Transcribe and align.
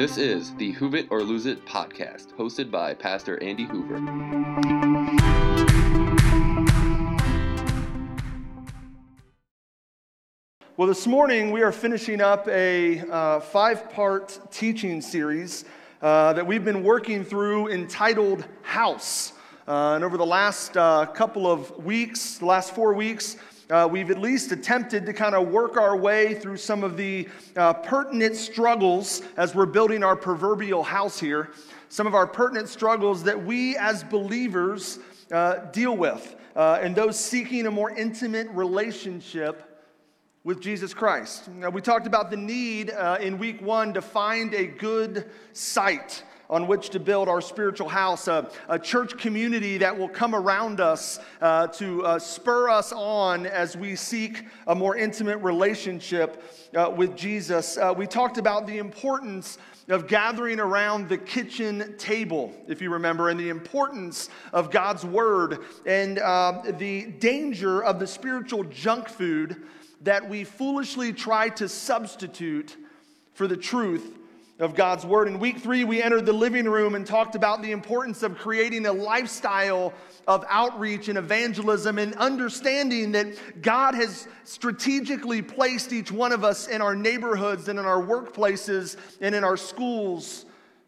This 0.00 0.16
is 0.16 0.54
the 0.54 0.72
Hoove 0.76 0.94
It 0.94 1.08
or 1.10 1.22
Lose 1.22 1.44
It 1.44 1.66
podcast, 1.66 2.32
hosted 2.32 2.70
by 2.70 2.94
Pastor 2.94 3.38
Andy 3.42 3.66
Hoover. 3.66 4.00
Well, 10.78 10.88
this 10.88 11.06
morning 11.06 11.50
we 11.50 11.60
are 11.60 11.70
finishing 11.70 12.22
up 12.22 12.48
a 12.48 13.00
uh, 13.10 13.40
five 13.40 13.90
part 13.90 14.40
teaching 14.50 15.02
series 15.02 15.66
uh, 16.00 16.32
that 16.32 16.46
we've 16.46 16.64
been 16.64 16.82
working 16.82 17.22
through 17.22 17.68
entitled 17.68 18.46
House. 18.62 19.34
Uh, 19.68 19.96
and 19.96 20.02
over 20.02 20.16
the 20.16 20.24
last 20.24 20.78
uh, 20.78 21.04
couple 21.04 21.46
of 21.46 21.76
weeks, 21.76 22.38
the 22.38 22.46
last 22.46 22.74
four 22.74 22.94
weeks, 22.94 23.36
uh, 23.70 23.88
we've 23.90 24.10
at 24.10 24.18
least 24.18 24.52
attempted 24.52 25.06
to 25.06 25.12
kind 25.12 25.34
of 25.34 25.48
work 25.48 25.76
our 25.76 25.96
way 25.96 26.34
through 26.34 26.56
some 26.56 26.82
of 26.82 26.96
the 26.96 27.28
uh, 27.56 27.72
pertinent 27.72 28.36
struggles 28.36 29.22
as 29.36 29.54
we're 29.54 29.66
building 29.66 30.02
our 30.02 30.16
proverbial 30.16 30.82
house 30.82 31.20
here. 31.20 31.50
Some 31.88 32.06
of 32.06 32.14
our 32.14 32.26
pertinent 32.26 32.68
struggles 32.68 33.22
that 33.24 33.44
we 33.44 33.76
as 33.76 34.02
believers 34.04 34.98
uh, 35.32 35.66
deal 35.72 35.96
with, 35.96 36.36
uh, 36.56 36.80
and 36.82 36.94
those 36.94 37.18
seeking 37.18 37.66
a 37.66 37.70
more 37.70 37.90
intimate 37.90 38.48
relationship 38.50 39.66
with 40.42 40.60
Jesus 40.60 40.94
Christ. 40.94 41.48
Now, 41.48 41.70
we 41.70 41.80
talked 41.80 42.06
about 42.06 42.30
the 42.30 42.36
need 42.36 42.90
uh, 42.90 43.18
in 43.20 43.38
week 43.38 43.60
one 43.60 43.92
to 43.94 44.02
find 44.02 44.54
a 44.54 44.66
good 44.66 45.30
site 45.52 46.22
on 46.50 46.66
which 46.66 46.90
to 46.90 46.98
build 46.98 47.28
our 47.28 47.40
spiritual 47.40 47.88
house, 47.88 48.26
a, 48.26 48.50
a 48.68 48.78
church 48.78 49.16
community 49.16 49.78
that 49.78 49.96
will 49.96 50.08
come 50.08 50.34
around 50.34 50.80
us 50.80 51.20
uh, 51.40 51.68
to 51.68 52.04
uh, 52.04 52.18
spur 52.18 52.68
us 52.68 52.92
on 52.92 53.46
as 53.46 53.76
we 53.76 53.94
seek 53.94 54.44
a 54.66 54.74
more 54.74 54.96
intimate 54.96 55.38
relationship 55.38 56.42
uh, 56.76 56.92
with 56.94 57.16
Jesus. 57.16 57.78
Uh, 57.78 57.94
we 57.96 58.06
talked 58.06 58.36
about 58.36 58.66
the 58.66 58.78
importance 58.78 59.58
of 59.88 60.08
gathering 60.08 60.58
around 60.60 61.08
the 61.08 61.18
kitchen 61.18 61.94
table, 61.98 62.52
if 62.66 62.82
you 62.82 62.90
remember, 62.90 63.28
and 63.28 63.38
the 63.38 63.48
importance 63.48 64.28
of 64.52 64.70
God's 64.70 65.04
word 65.04 65.60
and 65.86 66.18
uh, 66.18 66.62
the 66.78 67.06
danger 67.06 67.82
of 67.82 68.00
the 68.00 68.06
spiritual 68.06 68.64
junk 68.64 69.08
food 69.08 69.62
that 70.02 70.28
we 70.28 70.44
foolishly 70.44 71.12
try 71.12 71.48
to 71.50 71.68
substitute 71.68 72.76
for 73.34 73.46
the 73.46 73.56
truth 73.56 74.19
of 74.60 74.74
God's 74.74 75.06
Word. 75.06 75.26
In 75.26 75.38
week 75.38 75.58
three, 75.58 75.84
we 75.84 76.02
entered 76.02 76.26
the 76.26 76.34
living 76.34 76.66
room 76.66 76.94
and 76.94 77.06
talked 77.06 77.34
about 77.34 77.62
the 77.62 77.72
importance 77.72 78.22
of 78.22 78.36
creating 78.36 78.84
a 78.84 78.92
lifestyle 78.92 79.94
of 80.28 80.44
outreach 80.48 81.08
and 81.08 81.16
evangelism 81.16 81.98
and 81.98 82.14
understanding 82.16 83.12
that 83.12 83.62
God 83.62 83.94
has 83.94 84.28
strategically 84.44 85.40
placed 85.40 85.92
each 85.94 86.12
one 86.12 86.30
of 86.30 86.44
us 86.44 86.68
in 86.68 86.82
our 86.82 86.94
neighborhoods 86.94 87.68
and 87.68 87.78
in 87.78 87.86
our 87.86 88.02
workplaces 88.02 88.96
and 89.22 89.34
in 89.34 89.44
our 89.44 89.56
schools 89.56 90.44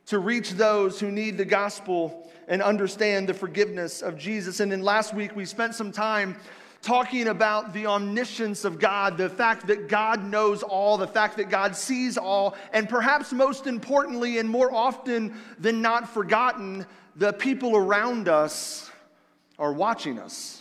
to 0.07 0.19
reach 0.19 0.51
those 0.53 1.01
who 1.01 1.11
need 1.11 1.39
the 1.39 1.45
gospel 1.45 2.31
and 2.49 2.61
understand 2.61 3.27
the 3.27 3.35
forgiveness 3.35 4.03
of 4.03 4.19
Jesus. 4.19 4.61
And 4.61 4.71
then 4.71 4.83
last 4.83 5.15
week, 5.15 5.35
we 5.35 5.47
spent 5.47 5.75
some 5.75 5.93
time 5.93 6.37
talking 6.83 7.29
about 7.29 7.73
the 7.73 7.87
omniscience 7.87 8.65
of 8.65 8.81
God, 8.81 9.17
the 9.17 9.29
fact 9.29 9.69
that 9.69 9.89
God 9.89 10.25
knows 10.25 10.65
all, 10.65 10.99
the 10.99 11.07
fact 11.07 11.37
that 11.37 11.49
God 11.49 11.77
sees 11.77 12.19
all, 12.19 12.57
and 12.73 12.89
perhaps 12.89 13.33
most 13.33 13.69
importantly, 13.69 14.39
and 14.39 14.51
more 14.51 14.75
often 14.75 15.35
than 15.59 15.81
not 15.81 16.09
forgotten, 16.09 16.85
the 17.15 17.33
people 17.33 17.77
around 17.77 18.29
us 18.29 18.91
are 19.59 19.73
watching 19.73 20.19
us. 20.19 20.61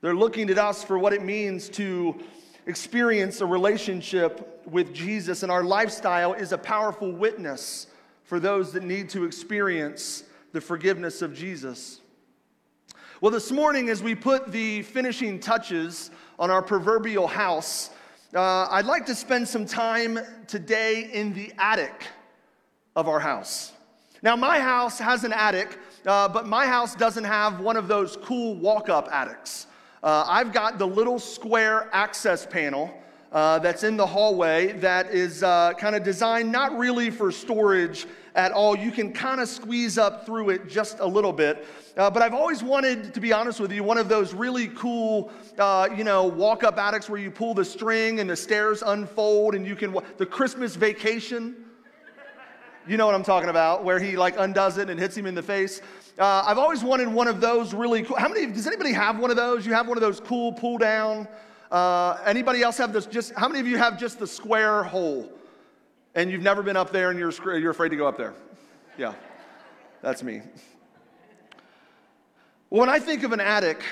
They're 0.00 0.14
looking 0.14 0.50
at 0.50 0.58
us 0.58 0.84
for 0.84 0.96
what 0.96 1.12
it 1.12 1.24
means 1.24 1.68
to 1.70 2.20
experience 2.66 3.40
a 3.40 3.46
relationship 3.46 4.62
with 4.66 4.94
Jesus, 4.94 5.42
and 5.42 5.50
our 5.50 5.64
lifestyle 5.64 6.34
is 6.34 6.52
a 6.52 6.58
powerful 6.58 7.10
witness 7.10 7.88
for 8.22 8.38
those 8.38 8.72
that 8.72 8.84
need 8.84 9.08
to 9.10 9.24
experience 9.24 10.22
the 10.52 10.60
forgiveness 10.60 11.22
of 11.22 11.34
Jesus. 11.34 12.00
Well, 13.20 13.32
this 13.32 13.50
morning, 13.50 13.88
as 13.88 14.00
we 14.00 14.14
put 14.14 14.52
the 14.52 14.82
finishing 14.82 15.40
touches 15.40 16.12
on 16.38 16.52
our 16.52 16.62
proverbial 16.62 17.26
house, 17.26 17.90
uh, 18.32 18.68
I'd 18.70 18.84
like 18.84 19.06
to 19.06 19.14
spend 19.16 19.48
some 19.48 19.66
time 19.66 20.20
today 20.46 21.10
in 21.12 21.32
the 21.32 21.52
attic 21.58 22.04
of 22.94 23.08
our 23.08 23.18
house. 23.18 23.72
Now, 24.22 24.36
my 24.36 24.60
house 24.60 25.00
has 25.00 25.24
an 25.24 25.32
attic, 25.32 25.80
uh, 26.06 26.28
but 26.28 26.46
my 26.46 26.64
house 26.68 26.94
doesn't 26.94 27.24
have 27.24 27.58
one 27.58 27.76
of 27.76 27.88
those 27.88 28.16
cool 28.18 28.54
walk 28.54 28.88
up 28.88 29.08
attics. 29.10 29.66
Uh, 30.00 30.24
I've 30.28 30.52
got 30.52 30.78
the 30.78 30.86
little 30.86 31.18
square 31.18 31.90
access 31.92 32.46
panel. 32.46 33.02
Uh, 33.30 33.58
that's 33.58 33.82
in 33.82 33.98
the 33.98 34.06
hallway 34.06 34.72
that 34.72 35.10
is 35.10 35.42
uh, 35.42 35.74
kind 35.74 35.94
of 35.94 36.02
designed 36.02 36.50
not 36.50 36.78
really 36.78 37.10
for 37.10 37.30
storage 37.30 38.06
at 38.38 38.52
all. 38.52 38.78
You 38.78 38.92
can 38.92 39.12
kind 39.12 39.40
of 39.40 39.48
squeeze 39.48 39.98
up 39.98 40.24
through 40.24 40.50
it 40.50 40.68
just 40.68 41.00
a 41.00 41.06
little 41.06 41.32
bit. 41.32 41.66
Uh, 41.96 42.08
but 42.08 42.22
I've 42.22 42.32
always 42.32 42.62
wanted, 42.62 43.12
to 43.14 43.20
be 43.20 43.32
honest 43.32 43.58
with 43.58 43.72
you, 43.72 43.82
one 43.82 43.98
of 43.98 44.08
those 44.08 44.32
really 44.32 44.68
cool, 44.68 45.32
uh, 45.58 45.88
you 45.94 46.04
know, 46.04 46.24
walk 46.24 46.62
up 46.62 46.78
attics 46.78 47.10
where 47.10 47.18
you 47.18 47.32
pull 47.32 47.52
the 47.52 47.64
string 47.64 48.20
and 48.20 48.30
the 48.30 48.36
stairs 48.36 48.84
unfold 48.86 49.56
and 49.56 49.66
you 49.66 49.74
can, 49.74 49.94
the 50.18 50.24
Christmas 50.24 50.76
vacation. 50.76 51.56
You 52.86 52.96
know 52.96 53.06
what 53.06 53.16
I'm 53.16 53.24
talking 53.24 53.50
about, 53.50 53.82
where 53.82 53.98
he 53.98 54.16
like 54.16 54.36
undoes 54.38 54.78
it 54.78 54.88
and 54.88 54.98
hits 54.98 55.16
him 55.16 55.26
in 55.26 55.34
the 55.34 55.42
face. 55.42 55.82
Uh, 56.16 56.44
I've 56.46 56.58
always 56.58 56.84
wanted 56.84 57.08
one 57.08 57.26
of 57.26 57.40
those 57.40 57.74
really 57.74 58.04
cool. 58.04 58.16
How 58.16 58.28
many, 58.28 58.46
does 58.46 58.68
anybody 58.68 58.92
have 58.92 59.18
one 59.18 59.30
of 59.30 59.36
those? 59.36 59.66
You 59.66 59.74
have 59.74 59.88
one 59.88 59.98
of 59.98 60.00
those 60.00 60.20
cool 60.20 60.52
pull 60.52 60.78
down? 60.78 61.26
Uh, 61.72 62.18
anybody 62.24 62.62
else 62.62 62.78
have 62.78 62.92
this 62.92 63.06
just, 63.06 63.34
how 63.34 63.48
many 63.48 63.58
of 63.58 63.66
you 63.66 63.78
have 63.78 63.98
just 63.98 64.20
the 64.20 64.26
square 64.26 64.84
hole? 64.84 65.28
And 66.14 66.30
you've 66.30 66.42
never 66.42 66.62
been 66.62 66.76
up 66.76 66.90
there 66.90 67.10
and 67.10 67.18
you're, 67.18 67.32
you're 67.58 67.70
afraid 67.70 67.90
to 67.90 67.96
go 67.96 68.08
up 68.08 68.16
there? 68.16 68.34
Yeah, 68.96 69.14
that's 70.02 70.22
me. 70.22 70.42
When 72.70 72.88
I 72.88 72.98
think 72.98 73.22
of 73.22 73.32
an 73.32 73.40
attic, 73.40 73.82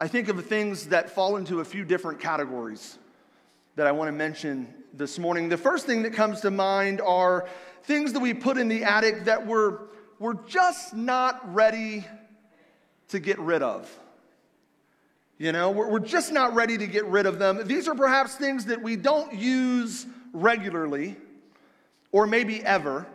I 0.00 0.08
think 0.08 0.28
of 0.28 0.44
things 0.46 0.86
that 0.88 1.10
fall 1.10 1.36
into 1.36 1.60
a 1.60 1.64
few 1.64 1.84
different 1.84 2.20
categories 2.20 2.98
that 3.76 3.86
I 3.86 3.92
want 3.92 4.08
to 4.08 4.12
mention 4.12 4.72
this 4.94 5.18
morning. 5.18 5.48
The 5.48 5.56
first 5.56 5.86
thing 5.86 6.02
that 6.02 6.12
comes 6.12 6.40
to 6.42 6.50
mind 6.50 7.00
are 7.00 7.48
things 7.82 8.12
that 8.12 8.20
we 8.20 8.34
put 8.34 8.58
in 8.58 8.68
the 8.68 8.84
attic 8.84 9.24
that 9.24 9.46
we're, 9.46 9.78
we're 10.18 10.34
just 10.46 10.94
not 10.94 11.54
ready 11.54 12.06
to 13.08 13.18
get 13.18 13.38
rid 13.38 13.62
of. 13.62 13.90
You 15.38 15.52
know, 15.52 15.70
we're, 15.70 15.88
we're 15.88 15.98
just 16.00 16.32
not 16.32 16.54
ready 16.54 16.78
to 16.78 16.86
get 16.86 17.04
rid 17.06 17.26
of 17.26 17.38
them. 17.38 17.66
These 17.66 17.86
are 17.88 17.94
perhaps 17.94 18.34
things 18.34 18.66
that 18.66 18.82
we 18.82 18.96
don't 18.96 19.34
use 19.34 20.06
regularly 20.32 21.16
or 22.12 22.26
maybe 22.26 22.62
ever 22.64 23.06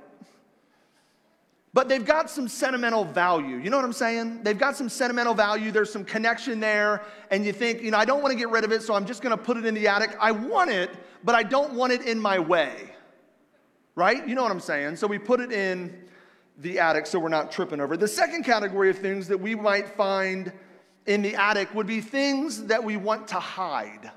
but 1.73 1.89
they've 1.89 2.05
got 2.05 2.29
some 2.29 2.47
sentimental 2.47 3.03
value. 3.03 3.57
You 3.57 3.71
know 3.71 3.77
what 3.77 3.85
I'm 3.85 3.93
saying? 3.93 4.43
They've 4.43 4.57
got 4.57 4.77
some 4.77 4.87
sentimental 4.87 5.33
value. 5.33 5.71
There's 5.71 5.91
some 5.91 6.05
connection 6.05 6.59
there, 6.59 7.01
and 7.31 7.43
you 7.43 7.51
think, 7.51 7.81
you 7.81 7.89
know, 7.89 7.97
I 7.97 8.05
don't 8.05 8.21
want 8.21 8.31
to 8.31 8.37
get 8.37 8.49
rid 8.49 8.63
of 8.63 8.71
it, 8.71 8.83
so 8.83 8.93
I'm 8.93 9.07
just 9.07 9.23
going 9.23 9.35
to 9.35 9.43
put 9.43 9.57
it 9.57 9.65
in 9.65 9.73
the 9.73 9.87
attic. 9.87 10.15
I 10.19 10.31
want 10.31 10.69
it, 10.69 10.91
but 11.23 11.33
I 11.33 11.41
don't 11.41 11.73
want 11.73 11.91
it 11.91 12.03
in 12.03 12.19
my 12.19 12.37
way. 12.37 12.91
Right? 13.95 14.27
You 14.27 14.35
know 14.35 14.43
what 14.43 14.51
I'm 14.51 14.59
saying? 14.59 14.97
So 14.97 15.07
we 15.07 15.17
put 15.17 15.39
it 15.39 15.51
in 15.51 15.99
the 16.59 16.79
attic 16.79 17.07
so 17.07 17.19
we're 17.19 17.29
not 17.29 17.51
tripping 17.51 17.79
over. 17.79 17.97
The 17.97 18.07
second 18.07 18.43
category 18.43 18.91
of 18.91 18.99
things 18.99 19.27
that 19.27 19.39
we 19.39 19.55
might 19.55 19.89
find 19.89 20.51
in 21.07 21.23
the 21.23 21.35
attic 21.35 21.73
would 21.73 21.87
be 21.87 22.01
things 22.01 22.65
that 22.65 22.83
we 22.83 22.97
want 22.97 23.27
to 23.29 23.39
hide. 23.39 24.11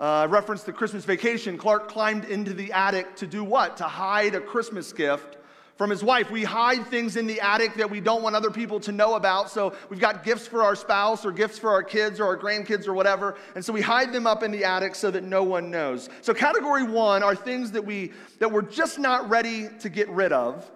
Uh, 0.00 0.26
reference 0.28 0.64
the 0.64 0.72
Christmas 0.72 1.04
vacation. 1.04 1.56
Clark 1.56 1.88
climbed 1.88 2.24
into 2.24 2.52
the 2.52 2.72
attic 2.72 3.14
to 3.16 3.26
do 3.26 3.44
what? 3.44 3.76
To 3.76 3.84
hide 3.84 4.34
a 4.34 4.40
Christmas 4.40 4.92
gift 4.92 5.36
from 5.76 5.90
his 5.90 6.04
wife. 6.04 6.30
We 6.30 6.44
hide 6.44 6.86
things 6.86 7.16
in 7.16 7.26
the 7.26 7.40
attic 7.40 7.74
that 7.74 7.90
we 7.90 8.00
don't 8.00 8.22
want 8.22 8.36
other 8.36 8.50
people 8.50 8.78
to 8.80 8.92
know 8.92 9.14
about. 9.14 9.50
So 9.50 9.74
we've 9.88 10.00
got 10.00 10.24
gifts 10.24 10.46
for 10.46 10.62
our 10.62 10.76
spouse 10.76 11.24
or 11.24 11.32
gifts 11.32 11.58
for 11.58 11.70
our 11.70 11.82
kids 11.82 12.20
or 12.20 12.26
our 12.26 12.36
grandkids 12.36 12.86
or 12.86 12.94
whatever. 12.94 13.36
And 13.54 13.64
so 13.64 13.72
we 13.72 13.80
hide 13.80 14.12
them 14.12 14.26
up 14.26 14.42
in 14.42 14.50
the 14.50 14.64
attic 14.64 14.94
so 14.94 15.10
that 15.10 15.24
no 15.24 15.42
one 15.42 15.70
knows. 15.70 16.08
So 16.22 16.34
category 16.34 16.84
one 16.84 17.22
are 17.22 17.34
things 17.34 17.72
that 17.72 17.84
we 17.84 18.12
that 18.38 18.50
we're 18.50 18.62
just 18.62 18.98
not 18.98 19.28
ready 19.28 19.68
to 19.80 19.88
get 19.88 20.08
rid 20.08 20.32
of. 20.32 20.70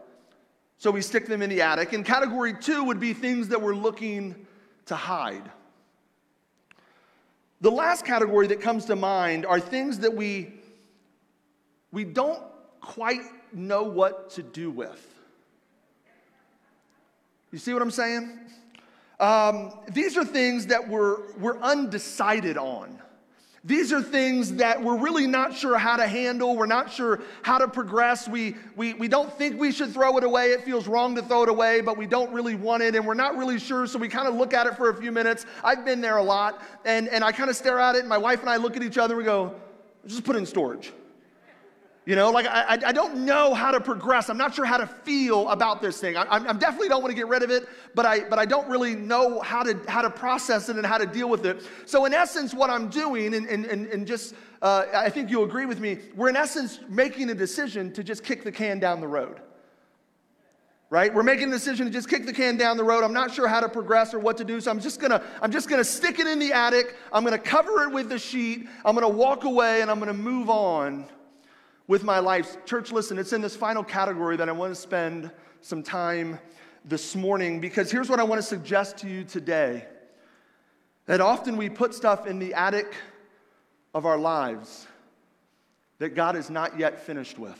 So 0.78 0.90
we 0.90 1.02
stick 1.02 1.26
them 1.26 1.42
in 1.42 1.50
the 1.50 1.62
attic. 1.62 1.92
And 1.92 2.04
category 2.04 2.54
two 2.54 2.84
would 2.84 3.00
be 3.00 3.12
things 3.12 3.48
that 3.48 3.60
we're 3.60 3.74
looking 3.74 4.46
to 4.86 4.96
hide. 4.96 5.50
The 7.60 7.70
last 7.70 8.04
category 8.04 8.46
that 8.48 8.60
comes 8.60 8.84
to 8.86 8.96
mind 8.96 9.46
are 9.46 9.60
things 9.60 9.98
that 10.00 10.14
we 10.14 10.54
we 11.90 12.04
don't 12.04 12.42
quite 12.80 13.22
know 13.52 13.82
what 13.82 14.30
to 14.30 14.42
do 14.42 14.70
with. 14.70 15.04
You 17.50 17.58
see 17.58 17.72
what 17.72 17.82
I'm 17.82 17.90
saying? 17.90 18.38
Um, 19.18 19.72
these 19.90 20.16
are 20.16 20.24
things 20.24 20.66
that 20.66 20.88
we're, 20.88 21.32
we're 21.38 21.58
undecided 21.58 22.56
on. 22.56 23.00
These 23.64 23.92
are 23.92 24.00
things 24.00 24.54
that 24.54 24.82
we're 24.82 24.96
really 24.96 25.26
not 25.26 25.54
sure 25.54 25.76
how 25.76 25.96
to 25.96 26.06
handle. 26.06 26.56
We're 26.56 26.66
not 26.66 26.92
sure 26.92 27.20
how 27.42 27.58
to 27.58 27.66
progress. 27.66 28.28
We, 28.28 28.54
we, 28.76 28.94
we 28.94 29.08
don't 29.08 29.32
think 29.36 29.58
we 29.58 29.72
should 29.72 29.92
throw 29.92 30.16
it 30.16 30.24
away. 30.24 30.52
It 30.52 30.64
feels 30.64 30.86
wrong 30.86 31.16
to 31.16 31.22
throw 31.22 31.42
it 31.42 31.48
away, 31.48 31.80
but 31.80 31.96
we 31.96 32.06
don't 32.06 32.32
really 32.32 32.54
want 32.54 32.82
it, 32.82 32.94
and 32.94 33.04
we're 33.04 33.14
not 33.14 33.36
really 33.36 33.58
sure, 33.58 33.86
so 33.86 33.98
we 33.98 34.08
kind 34.08 34.28
of 34.28 34.34
look 34.34 34.54
at 34.54 34.66
it 34.66 34.76
for 34.76 34.90
a 34.90 34.94
few 34.94 35.10
minutes. 35.10 35.44
I've 35.64 35.84
been 35.84 36.00
there 36.00 36.18
a 36.18 36.22
lot, 36.22 36.62
and, 36.84 37.08
and 37.08 37.24
I 37.24 37.32
kind 37.32 37.50
of 37.50 37.56
stare 37.56 37.80
at 37.80 37.96
it, 37.96 38.00
and 38.00 38.08
my 38.08 38.18
wife 38.18 38.40
and 38.40 38.48
I 38.48 38.56
look 38.56 38.76
at 38.76 38.82
each 38.82 38.96
other 38.96 39.14
and 39.14 39.18
we 39.18 39.24
go, 39.24 39.54
just 40.06 40.24
put 40.24 40.36
it 40.36 40.38
in 40.38 40.46
storage. 40.46 40.92
You 42.08 42.16
know, 42.16 42.30
like 42.30 42.46
I, 42.46 42.78
I 42.86 42.92
don't 42.92 43.26
know 43.26 43.52
how 43.52 43.70
to 43.70 43.82
progress. 43.82 44.30
I'm 44.30 44.38
not 44.38 44.54
sure 44.54 44.64
how 44.64 44.78
to 44.78 44.86
feel 44.86 45.46
about 45.50 45.82
this 45.82 46.00
thing. 46.00 46.16
I, 46.16 46.24
I 46.36 46.54
definitely 46.54 46.88
don't 46.88 47.02
want 47.02 47.10
to 47.10 47.14
get 47.14 47.28
rid 47.28 47.42
of 47.42 47.50
it, 47.50 47.68
but 47.94 48.06
I, 48.06 48.20
but 48.20 48.38
I 48.38 48.46
don't 48.46 48.66
really 48.66 48.94
know 48.94 49.40
how 49.40 49.62
to, 49.62 49.78
how 49.88 50.00
to 50.00 50.08
process 50.08 50.70
it 50.70 50.76
and 50.76 50.86
how 50.86 50.96
to 50.96 51.04
deal 51.04 51.28
with 51.28 51.44
it. 51.44 51.60
So, 51.84 52.06
in 52.06 52.14
essence, 52.14 52.54
what 52.54 52.70
I'm 52.70 52.88
doing, 52.88 53.34
and, 53.34 53.44
and, 53.46 53.66
and 53.66 54.06
just, 54.06 54.34
uh, 54.62 54.86
I 54.94 55.10
think 55.10 55.28
you'll 55.28 55.44
agree 55.44 55.66
with 55.66 55.80
me, 55.80 55.98
we're 56.16 56.30
in 56.30 56.36
essence 56.36 56.80
making 56.88 57.28
a 57.28 57.34
decision 57.34 57.92
to 57.92 58.02
just 58.02 58.24
kick 58.24 58.42
the 58.42 58.52
can 58.52 58.78
down 58.78 59.02
the 59.02 59.08
road 59.08 59.42
right 60.90 61.12
we're 61.12 61.22
making 61.22 61.48
a 61.48 61.52
decision 61.52 61.84
to 61.84 61.92
just 61.92 62.08
kick 62.08 62.24
the 62.24 62.32
can 62.32 62.56
down 62.56 62.78
the 62.78 62.82
road 62.82 63.04
i'm 63.04 63.12
not 63.12 63.30
sure 63.30 63.46
how 63.46 63.60
to 63.60 63.68
progress 63.68 64.14
or 64.14 64.18
what 64.18 64.38
to 64.38 64.44
do 64.44 64.58
so 64.58 64.70
i'm 64.70 64.80
just 64.80 64.98
gonna 64.98 65.22
i'm 65.42 65.52
just 65.52 65.68
gonna 65.68 65.84
stick 65.84 66.18
it 66.18 66.26
in 66.26 66.38
the 66.38 66.50
attic 66.50 66.96
i'm 67.12 67.24
gonna 67.24 67.36
cover 67.36 67.82
it 67.82 67.92
with 67.92 68.08
the 68.08 68.18
sheet 68.18 68.66
i'm 68.86 68.94
gonna 68.94 69.06
walk 69.06 69.44
away 69.44 69.82
and 69.82 69.90
i'm 69.90 69.98
gonna 69.98 70.14
move 70.14 70.48
on 70.48 71.04
with 71.88 72.04
my 72.04 72.20
life. 72.20 72.64
Church, 72.66 72.92
listen, 72.92 73.18
it's 73.18 73.32
in 73.32 73.40
this 73.40 73.56
final 73.56 73.82
category 73.82 74.36
that 74.36 74.48
I 74.48 74.52
want 74.52 74.72
to 74.72 74.80
spend 74.80 75.32
some 75.60 75.82
time 75.82 76.38
this 76.84 77.16
morning 77.16 77.60
because 77.60 77.90
here's 77.90 78.08
what 78.08 78.20
I 78.20 78.22
want 78.22 78.40
to 78.40 78.46
suggest 78.46 78.98
to 78.98 79.08
you 79.08 79.24
today 79.24 79.86
that 81.06 81.20
often 81.20 81.56
we 81.56 81.70
put 81.70 81.94
stuff 81.94 82.26
in 82.26 82.38
the 82.38 82.52
attic 82.52 82.94
of 83.94 84.04
our 84.04 84.18
lives 84.18 84.86
that 85.98 86.14
God 86.14 86.36
is 86.36 86.50
not 86.50 86.78
yet 86.78 87.00
finished 87.00 87.38
with. 87.38 87.58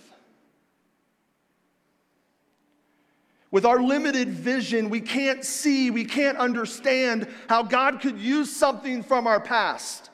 With 3.50 3.64
our 3.64 3.82
limited 3.82 4.28
vision, 4.28 4.90
we 4.90 5.00
can't 5.00 5.42
see, 5.42 5.90
we 5.90 6.04
can't 6.04 6.36
understand 6.36 7.26
how 7.48 7.62
God 7.62 8.00
could 8.00 8.18
use 8.18 8.54
something 8.54 9.02
from 9.02 9.26
our 9.26 9.40
past. 9.40 10.10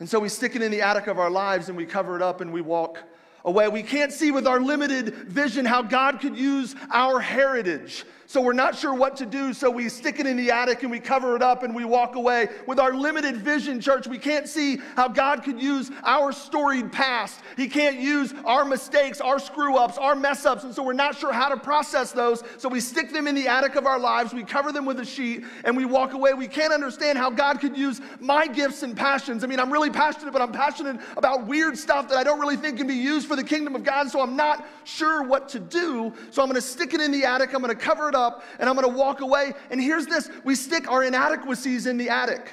And 0.00 0.08
so 0.08 0.20
we 0.20 0.28
stick 0.28 0.54
it 0.54 0.62
in 0.62 0.70
the 0.70 0.82
attic 0.82 1.06
of 1.06 1.18
our 1.18 1.30
lives 1.30 1.68
and 1.68 1.76
we 1.76 1.86
cover 1.86 2.16
it 2.16 2.22
up 2.22 2.40
and 2.40 2.52
we 2.52 2.60
walk 2.60 3.02
away. 3.44 3.68
We 3.68 3.82
can't 3.82 4.12
see 4.12 4.30
with 4.30 4.46
our 4.46 4.60
limited 4.60 5.14
vision 5.14 5.64
how 5.64 5.82
God 5.82 6.20
could 6.20 6.36
use 6.36 6.74
our 6.92 7.20
heritage 7.20 8.04
so 8.28 8.42
we're 8.42 8.52
not 8.52 8.76
sure 8.76 8.92
what 8.92 9.16
to 9.16 9.24
do, 9.24 9.54
so 9.54 9.70
we 9.70 9.88
stick 9.88 10.20
it 10.20 10.26
in 10.26 10.36
the 10.36 10.50
attic 10.50 10.82
and 10.82 10.90
we 10.90 11.00
cover 11.00 11.34
it 11.34 11.40
up 11.40 11.62
and 11.62 11.74
we 11.74 11.86
walk 11.86 12.14
away. 12.14 12.48
With 12.66 12.78
our 12.78 12.92
limited 12.92 13.38
vision, 13.38 13.80
church, 13.80 14.06
we 14.06 14.18
can't 14.18 14.46
see 14.46 14.82
how 14.96 15.08
God 15.08 15.42
could 15.42 15.62
use 15.62 15.90
our 16.04 16.30
storied 16.30 16.92
past. 16.92 17.40
He 17.56 17.68
can't 17.68 17.98
use 17.98 18.34
our 18.44 18.66
mistakes, 18.66 19.22
our 19.22 19.38
screw 19.38 19.78
ups, 19.78 19.96
our 19.96 20.14
mess 20.14 20.44
ups, 20.44 20.64
and 20.64 20.74
so 20.74 20.82
we're 20.82 20.92
not 20.92 21.16
sure 21.16 21.32
how 21.32 21.48
to 21.48 21.56
process 21.56 22.12
those, 22.12 22.44
so 22.58 22.68
we 22.68 22.80
stick 22.80 23.14
them 23.14 23.26
in 23.26 23.34
the 23.34 23.48
attic 23.48 23.76
of 23.76 23.86
our 23.86 23.98
lives, 23.98 24.34
we 24.34 24.44
cover 24.44 24.72
them 24.72 24.84
with 24.84 25.00
a 25.00 25.06
sheet, 25.06 25.42
and 25.64 25.74
we 25.74 25.86
walk 25.86 26.12
away. 26.12 26.34
We 26.34 26.48
can't 26.48 26.74
understand 26.74 27.16
how 27.16 27.30
God 27.30 27.60
could 27.60 27.78
use 27.78 28.02
my 28.20 28.46
gifts 28.46 28.82
and 28.82 28.94
passions. 28.94 29.42
I 29.42 29.46
mean, 29.46 29.58
I'm 29.58 29.72
really 29.72 29.88
passionate, 29.88 30.32
but 30.34 30.42
I'm 30.42 30.52
passionate 30.52 31.00
about 31.16 31.46
weird 31.46 31.78
stuff 31.78 32.10
that 32.10 32.18
I 32.18 32.24
don't 32.24 32.40
really 32.40 32.56
think 32.56 32.76
can 32.76 32.86
be 32.86 32.94
used 32.94 33.26
for 33.26 33.36
the 33.36 33.44
kingdom 33.44 33.74
of 33.74 33.84
God, 33.84 34.10
so 34.10 34.20
I'm 34.20 34.36
not 34.36 34.68
sure 34.84 35.22
what 35.22 35.48
to 35.48 35.58
do. 35.58 36.12
So 36.30 36.42
I'm 36.42 36.48
gonna 36.48 36.60
stick 36.60 36.92
it 36.92 37.00
in 37.00 37.10
the 37.10 37.24
attic, 37.24 37.54
I'm 37.54 37.62
gonna 37.62 37.74
cover 37.74 38.10
it 38.10 38.17
up 38.18 38.42
and 38.58 38.68
I'm 38.68 38.76
going 38.76 38.88
to 38.88 38.96
walk 38.96 39.20
away. 39.20 39.52
And 39.70 39.80
here's 39.80 40.06
this 40.06 40.30
we 40.44 40.54
stick 40.54 40.90
our 40.90 41.04
inadequacies 41.04 41.86
in 41.86 41.96
the 41.96 42.10
attic. 42.10 42.52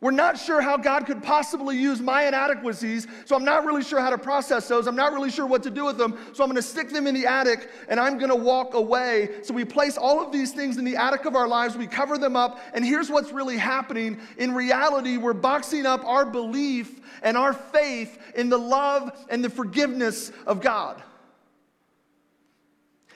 We're 0.00 0.12
not 0.12 0.38
sure 0.38 0.62
how 0.62 0.78
God 0.78 1.04
could 1.04 1.22
possibly 1.22 1.76
use 1.76 2.00
my 2.00 2.24
inadequacies, 2.24 3.06
so 3.26 3.36
I'm 3.36 3.44
not 3.44 3.66
really 3.66 3.82
sure 3.82 4.00
how 4.00 4.08
to 4.08 4.16
process 4.16 4.66
those. 4.66 4.86
I'm 4.86 4.96
not 4.96 5.12
really 5.12 5.30
sure 5.30 5.46
what 5.46 5.62
to 5.64 5.70
do 5.70 5.84
with 5.84 5.98
them, 5.98 6.18
so 6.32 6.42
I'm 6.42 6.48
gonna 6.48 6.62
stick 6.62 6.88
them 6.88 7.06
in 7.06 7.14
the 7.14 7.26
attic 7.26 7.68
and 7.86 8.00
I'm 8.00 8.16
gonna 8.16 8.34
walk 8.34 8.72
away. 8.72 9.42
So 9.42 9.52
we 9.52 9.66
place 9.66 9.98
all 9.98 10.24
of 10.24 10.32
these 10.32 10.52
things 10.52 10.78
in 10.78 10.86
the 10.86 10.96
attic 10.96 11.26
of 11.26 11.36
our 11.36 11.46
lives, 11.46 11.76
we 11.76 11.86
cover 11.86 12.16
them 12.16 12.34
up, 12.34 12.60
and 12.72 12.82
here's 12.82 13.10
what's 13.10 13.30
really 13.30 13.58
happening. 13.58 14.18
In 14.38 14.54
reality, 14.54 15.18
we're 15.18 15.34
boxing 15.34 15.84
up 15.84 16.02
our 16.06 16.24
belief 16.24 16.98
and 17.22 17.36
our 17.36 17.52
faith 17.52 18.18
in 18.34 18.48
the 18.48 18.58
love 18.58 19.12
and 19.28 19.44
the 19.44 19.50
forgiveness 19.50 20.32
of 20.46 20.62
God. 20.62 21.02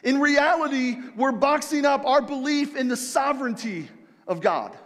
In 0.05 0.21
reality, 0.21 0.99
we're 1.17 1.33
boxing 1.33 1.87
up 1.87 2.05
our 2.05 2.21
belief 2.21 2.77
in 2.77 2.89
the 2.89 2.97
sovereignty 2.97 3.89
of 4.29 4.43
God. 4.43 4.77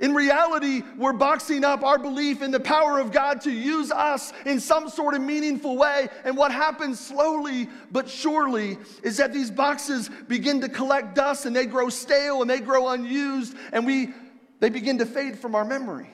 In 0.00 0.14
reality, 0.14 0.82
we're 0.96 1.12
boxing 1.12 1.64
up 1.64 1.82
our 1.82 1.98
belief 1.98 2.40
in 2.40 2.52
the 2.52 2.60
power 2.60 2.98
of 3.00 3.12
God 3.12 3.40
to 3.42 3.50
use 3.50 3.90
us 3.90 4.32
in 4.46 4.60
some 4.60 4.88
sort 4.88 5.14
of 5.14 5.22
meaningful 5.22 5.76
way. 5.76 6.08
And 6.24 6.36
what 6.36 6.52
happens 6.52 7.00
slowly 7.00 7.68
but 7.90 8.08
surely 8.08 8.78
is 9.02 9.16
that 9.16 9.32
these 9.32 9.50
boxes 9.50 10.08
begin 10.28 10.60
to 10.62 10.68
collect 10.68 11.14
dust 11.14 11.46
and 11.46 11.54
they 11.54 11.66
grow 11.66 11.88
stale 11.88 12.42
and 12.42 12.50
they 12.50 12.60
grow 12.60 12.88
unused 12.88 13.56
and 13.72 13.86
we, 13.86 14.14
they 14.60 14.68
begin 14.68 14.98
to 14.98 15.06
fade 15.06 15.38
from 15.38 15.54
our 15.54 15.64
memory. 15.64 16.10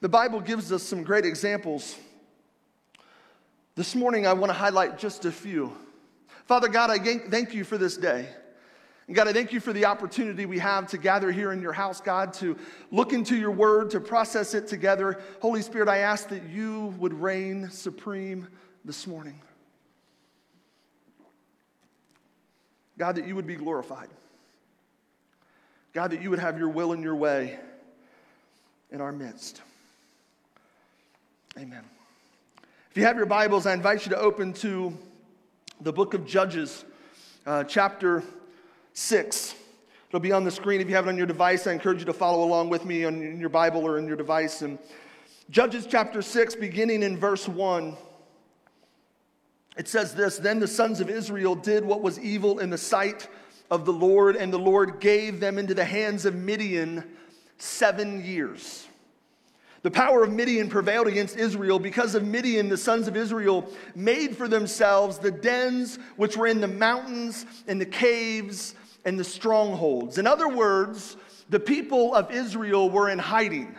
The 0.00 0.08
Bible 0.08 0.40
gives 0.40 0.72
us 0.72 0.82
some 0.82 1.02
great 1.02 1.24
examples 1.24 1.96
this 3.76 3.94
morning, 3.94 4.26
I 4.26 4.32
want 4.32 4.48
to 4.48 4.54
highlight 4.58 4.98
just 4.98 5.26
a 5.26 5.32
few. 5.32 5.70
Father 6.46 6.68
God, 6.68 6.90
I 6.90 6.98
thank 6.98 7.52
you 7.54 7.62
for 7.62 7.76
this 7.76 7.96
day. 7.96 8.26
And 9.06 9.14
God, 9.14 9.28
I 9.28 9.32
thank 9.32 9.52
you 9.52 9.60
for 9.60 9.72
the 9.72 9.84
opportunity 9.84 10.46
we 10.46 10.58
have 10.58 10.88
to 10.88 10.98
gather 10.98 11.30
here 11.30 11.52
in 11.52 11.60
your 11.60 11.74
house, 11.74 12.00
God, 12.00 12.32
to 12.34 12.56
look 12.90 13.12
into 13.12 13.36
your 13.36 13.50
word, 13.50 13.90
to 13.90 14.00
process 14.00 14.54
it 14.54 14.66
together. 14.66 15.20
Holy 15.40 15.62
Spirit, 15.62 15.88
I 15.88 15.98
ask 15.98 16.28
that 16.30 16.48
you 16.48 16.94
would 16.98 17.14
reign 17.14 17.70
supreme 17.70 18.48
this 18.84 19.06
morning. 19.06 19.40
God, 22.98 23.16
that 23.16 23.28
you 23.28 23.36
would 23.36 23.46
be 23.46 23.56
glorified. 23.56 24.08
God, 25.92 26.12
that 26.12 26.22
you 26.22 26.30
would 26.30 26.38
have 26.38 26.58
your 26.58 26.70
will 26.70 26.92
and 26.92 27.02
your 27.02 27.16
way 27.16 27.58
in 28.90 29.02
our 29.02 29.12
midst. 29.12 29.60
Amen. 31.58 31.84
If 32.96 33.00
you 33.00 33.06
have 33.08 33.18
your 33.18 33.26
Bibles, 33.26 33.66
I 33.66 33.74
invite 33.74 34.06
you 34.06 34.10
to 34.12 34.18
open 34.18 34.54
to 34.54 34.90
the 35.82 35.92
book 35.92 36.14
of 36.14 36.26
Judges, 36.26 36.86
uh, 37.44 37.62
chapter 37.64 38.22
6. 38.94 39.54
It'll 40.08 40.18
be 40.18 40.32
on 40.32 40.44
the 40.44 40.50
screen 40.50 40.80
if 40.80 40.88
you 40.88 40.94
have 40.94 41.04
it 41.04 41.10
on 41.10 41.18
your 41.18 41.26
device. 41.26 41.66
I 41.66 41.72
encourage 41.72 41.98
you 41.98 42.06
to 42.06 42.14
follow 42.14 42.42
along 42.42 42.70
with 42.70 42.86
me 42.86 43.04
on 43.04 43.38
your 43.38 43.50
Bible 43.50 43.86
or 43.86 43.98
in 43.98 44.06
your 44.06 44.16
device. 44.16 44.62
And 44.62 44.78
Judges 45.50 45.86
chapter 45.86 46.22
6, 46.22 46.54
beginning 46.54 47.02
in 47.02 47.18
verse 47.18 47.46
1, 47.46 47.98
it 49.76 49.88
says 49.88 50.14
this 50.14 50.38
Then 50.38 50.58
the 50.58 50.66
sons 50.66 51.00
of 51.00 51.10
Israel 51.10 51.54
did 51.54 51.84
what 51.84 52.00
was 52.00 52.18
evil 52.18 52.60
in 52.60 52.70
the 52.70 52.78
sight 52.78 53.28
of 53.70 53.84
the 53.84 53.92
Lord, 53.92 54.36
and 54.36 54.50
the 54.50 54.58
Lord 54.58 55.00
gave 55.00 55.38
them 55.38 55.58
into 55.58 55.74
the 55.74 55.84
hands 55.84 56.24
of 56.24 56.34
Midian 56.34 57.04
seven 57.58 58.24
years. 58.24 58.88
The 59.86 59.92
power 59.92 60.24
of 60.24 60.32
Midian 60.32 60.68
prevailed 60.68 61.06
against 61.06 61.36
Israel. 61.36 61.78
Because 61.78 62.16
of 62.16 62.26
Midian, 62.26 62.68
the 62.68 62.76
sons 62.76 63.06
of 63.06 63.16
Israel 63.16 63.70
made 63.94 64.36
for 64.36 64.48
themselves 64.48 65.16
the 65.16 65.30
dens 65.30 66.00
which 66.16 66.36
were 66.36 66.48
in 66.48 66.60
the 66.60 66.66
mountains 66.66 67.46
and 67.68 67.80
the 67.80 67.86
caves 67.86 68.74
and 69.04 69.16
the 69.16 69.22
strongholds. 69.22 70.18
In 70.18 70.26
other 70.26 70.48
words, 70.48 71.16
the 71.50 71.60
people 71.60 72.16
of 72.16 72.32
Israel 72.32 72.90
were 72.90 73.10
in 73.10 73.20
hiding. 73.20 73.76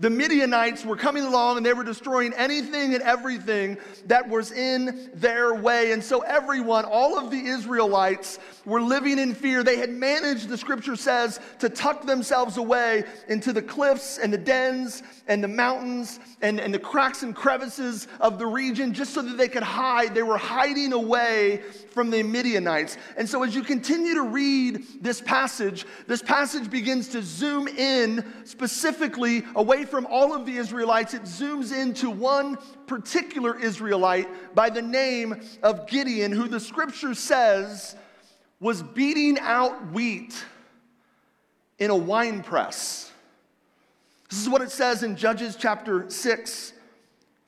The 0.00 0.10
Midianites 0.10 0.84
were 0.84 0.96
coming 0.96 1.24
along 1.24 1.56
and 1.56 1.66
they 1.66 1.72
were 1.72 1.82
destroying 1.82 2.32
anything 2.34 2.94
and 2.94 3.02
everything 3.02 3.78
that 4.06 4.28
was 4.28 4.52
in 4.52 5.10
their 5.14 5.54
way. 5.54 5.90
And 5.90 6.02
so, 6.04 6.20
everyone, 6.20 6.84
all 6.84 7.18
of 7.18 7.32
the 7.32 7.46
Israelites, 7.46 8.38
were 8.64 8.80
living 8.80 9.18
in 9.18 9.34
fear. 9.34 9.64
They 9.64 9.76
had 9.76 9.90
managed, 9.90 10.48
the 10.48 10.56
scripture 10.56 10.94
says, 10.94 11.40
to 11.58 11.68
tuck 11.68 12.06
themselves 12.06 12.58
away 12.58 13.02
into 13.26 13.52
the 13.52 13.62
cliffs 13.62 14.18
and 14.18 14.32
the 14.32 14.38
dens 14.38 15.02
and 15.26 15.42
the 15.42 15.48
mountains 15.48 16.20
and, 16.42 16.60
and 16.60 16.72
the 16.72 16.78
cracks 16.78 17.24
and 17.24 17.34
crevices 17.34 18.06
of 18.20 18.38
the 18.38 18.46
region 18.46 18.94
just 18.94 19.14
so 19.14 19.22
that 19.22 19.36
they 19.36 19.48
could 19.48 19.64
hide. 19.64 20.14
They 20.14 20.22
were 20.22 20.38
hiding 20.38 20.92
away 20.92 21.62
from 21.98 22.10
the 22.10 22.22
Midianites. 22.22 22.96
And 23.16 23.28
so, 23.28 23.42
as 23.42 23.56
you 23.56 23.62
continue 23.64 24.14
to 24.14 24.22
read 24.22 25.02
this 25.02 25.20
passage, 25.20 25.84
this 26.06 26.22
passage 26.22 26.70
begins 26.70 27.08
to 27.08 27.22
zoom 27.22 27.66
in 27.66 28.24
specifically 28.44 29.42
away 29.56 29.84
from 29.84 30.06
all 30.06 30.32
of 30.32 30.46
the 30.46 30.56
Israelites. 30.58 31.12
It 31.12 31.22
zooms 31.22 31.76
into 31.76 32.08
one 32.08 32.56
particular 32.86 33.58
Israelite 33.58 34.54
by 34.54 34.70
the 34.70 34.80
name 34.80 35.42
of 35.64 35.88
Gideon, 35.88 36.30
who 36.30 36.46
the 36.46 36.60
scripture 36.60 37.14
says 37.14 37.96
was 38.60 38.80
beating 38.80 39.36
out 39.40 39.90
wheat 39.90 40.40
in 41.80 41.90
a 41.90 41.96
wine 41.96 42.44
press. 42.44 43.10
This 44.30 44.40
is 44.40 44.48
what 44.48 44.62
it 44.62 44.70
says 44.70 45.02
in 45.02 45.16
Judges 45.16 45.56
chapter 45.56 46.08
6, 46.08 46.72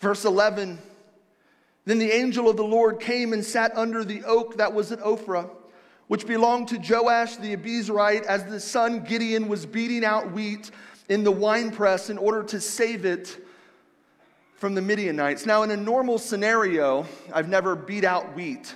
verse 0.00 0.24
11. 0.24 0.80
Then 1.90 1.98
the 1.98 2.12
angel 2.12 2.48
of 2.48 2.56
the 2.56 2.62
Lord 2.62 3.00
came 3.00 3.32
and 3.32 3.44
sat 3.44 3.76
under 3.76 4.04
the 4.04 4.22
oak 4.22 4.58
that 4.58 4.72
was 4.72 4.92
at 4.92 5.00
Ophrah, 5.00 5.50
which 6.06 6.24
belonged 6.24 6.68
to 6.68 6.78
Joash 6.78 7.34
the 7.34 7.56
Abiezrite, 7.56 8.22
as 8.26 8.44
the 8.44 8.60
son 8.60 9.00
Gideon 9.00 9.48
was 9.48 9.66
beating 9.66 10.04
out 10.04 10.30
wheat 10.30 10.70
in 11.08 11.24
the 11.24 11.32
winepress 11.32 12.08
in 12.08 12.16
order 12.16 12.44
to 12.44 12.60
save 12.60 13.04
it 13.04 13.44
from 14.54 14.76
the 14.76 14.80
Midianites. 14.80 15.46
Now, 15.46 15.64
in 15.64 15.72
a 15.72 15.76
normal 15.76 16.18
scenario, 16.18 17.08
I've 17.34 17.48
never 17.48 17.74
beat 17.74 18.04
out 18.04 18.36
wheat, 18.36 18.72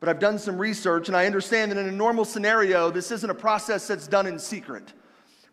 but 0.00 0.08
I've 0.08 0.18
done 0.18 0.40
some 0.40 0.58
research 0.58 1.06
and 1.06 1.16
I 1.16 1.26
understand 1.26 1.70
that 1.70 1.78
in 1.78 1.86
a 1.86 1.92
normal 1.92 2.24
scenario, 2.24 2.90
this 2.90 3.12
isn't 3.12 3.30
a 3.30 3.36
process 3.36 3.86
that's 3.86 4.08
done 4.08 4.26
in 4.26 4.40
secret. 4.40 4.94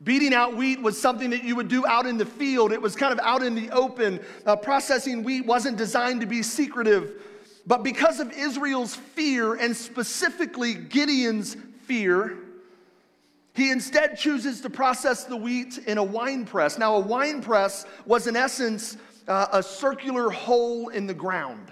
Beating 0.03 0.33
out 0.33 0.55
wheat 0.55 0.81
was 0.81 0.99
something 0.99 1.29
that 1.29 1.43
you 1.43 1.55
would 1.55 1.67
do 1.67 1.85
out 1.85 2.05
in 2.05 2.17
the 2.17 2.25
field. 2.25 2.71
It 2.71 2.81
was 2.81 2.95
kind 2.95 3.13
of 3.13 3.19
out 3.19 3.41
in 3.41 3.55
the 3.55 3.71
open. 3.71 4.19
Uh, 4.45 4.55
processing 4.55 5.23
wheat 5.23 5.45
wasn't 5.45 5.77
designed 5.77 6.21
to 6.21 6.27
be 6.27 6.43
secretive. 6.43 7.21
But 7.65 7.81
because 7.81 8.19
of 8.19 8.31
Israel's 8.31 8.95
fear, 8.95 9.55
and 9.55 9.75
specifically 9.75 10.73
Gideon's 10.75 11.55
fear, 11.83 12.37
he 13.53 13.71
instead 13.71 14.17
chooses 14.17 14.59
to 14.61 14.69
process 14.69 15.23
the 15.23 15.37
wheat 15.37 15.77
in 15.87 15.97
a 15.97 16.03
wine 16.03 16.45
press. 16.45 16.77
Now, 16.77 16.95
a 16.95 16.99
wine 16.99 17.41
press 17.41 17.85
was, 18.05 18.27
in 18.27 18.35
essence, 18.35 18.97
uh, 19.29 19.47
a 19.53 19.63
circular 19.63 20.29
hole 20.29 20.89
in 20.89 21.07
the 21.07 21.13
ground. 21.13 21.71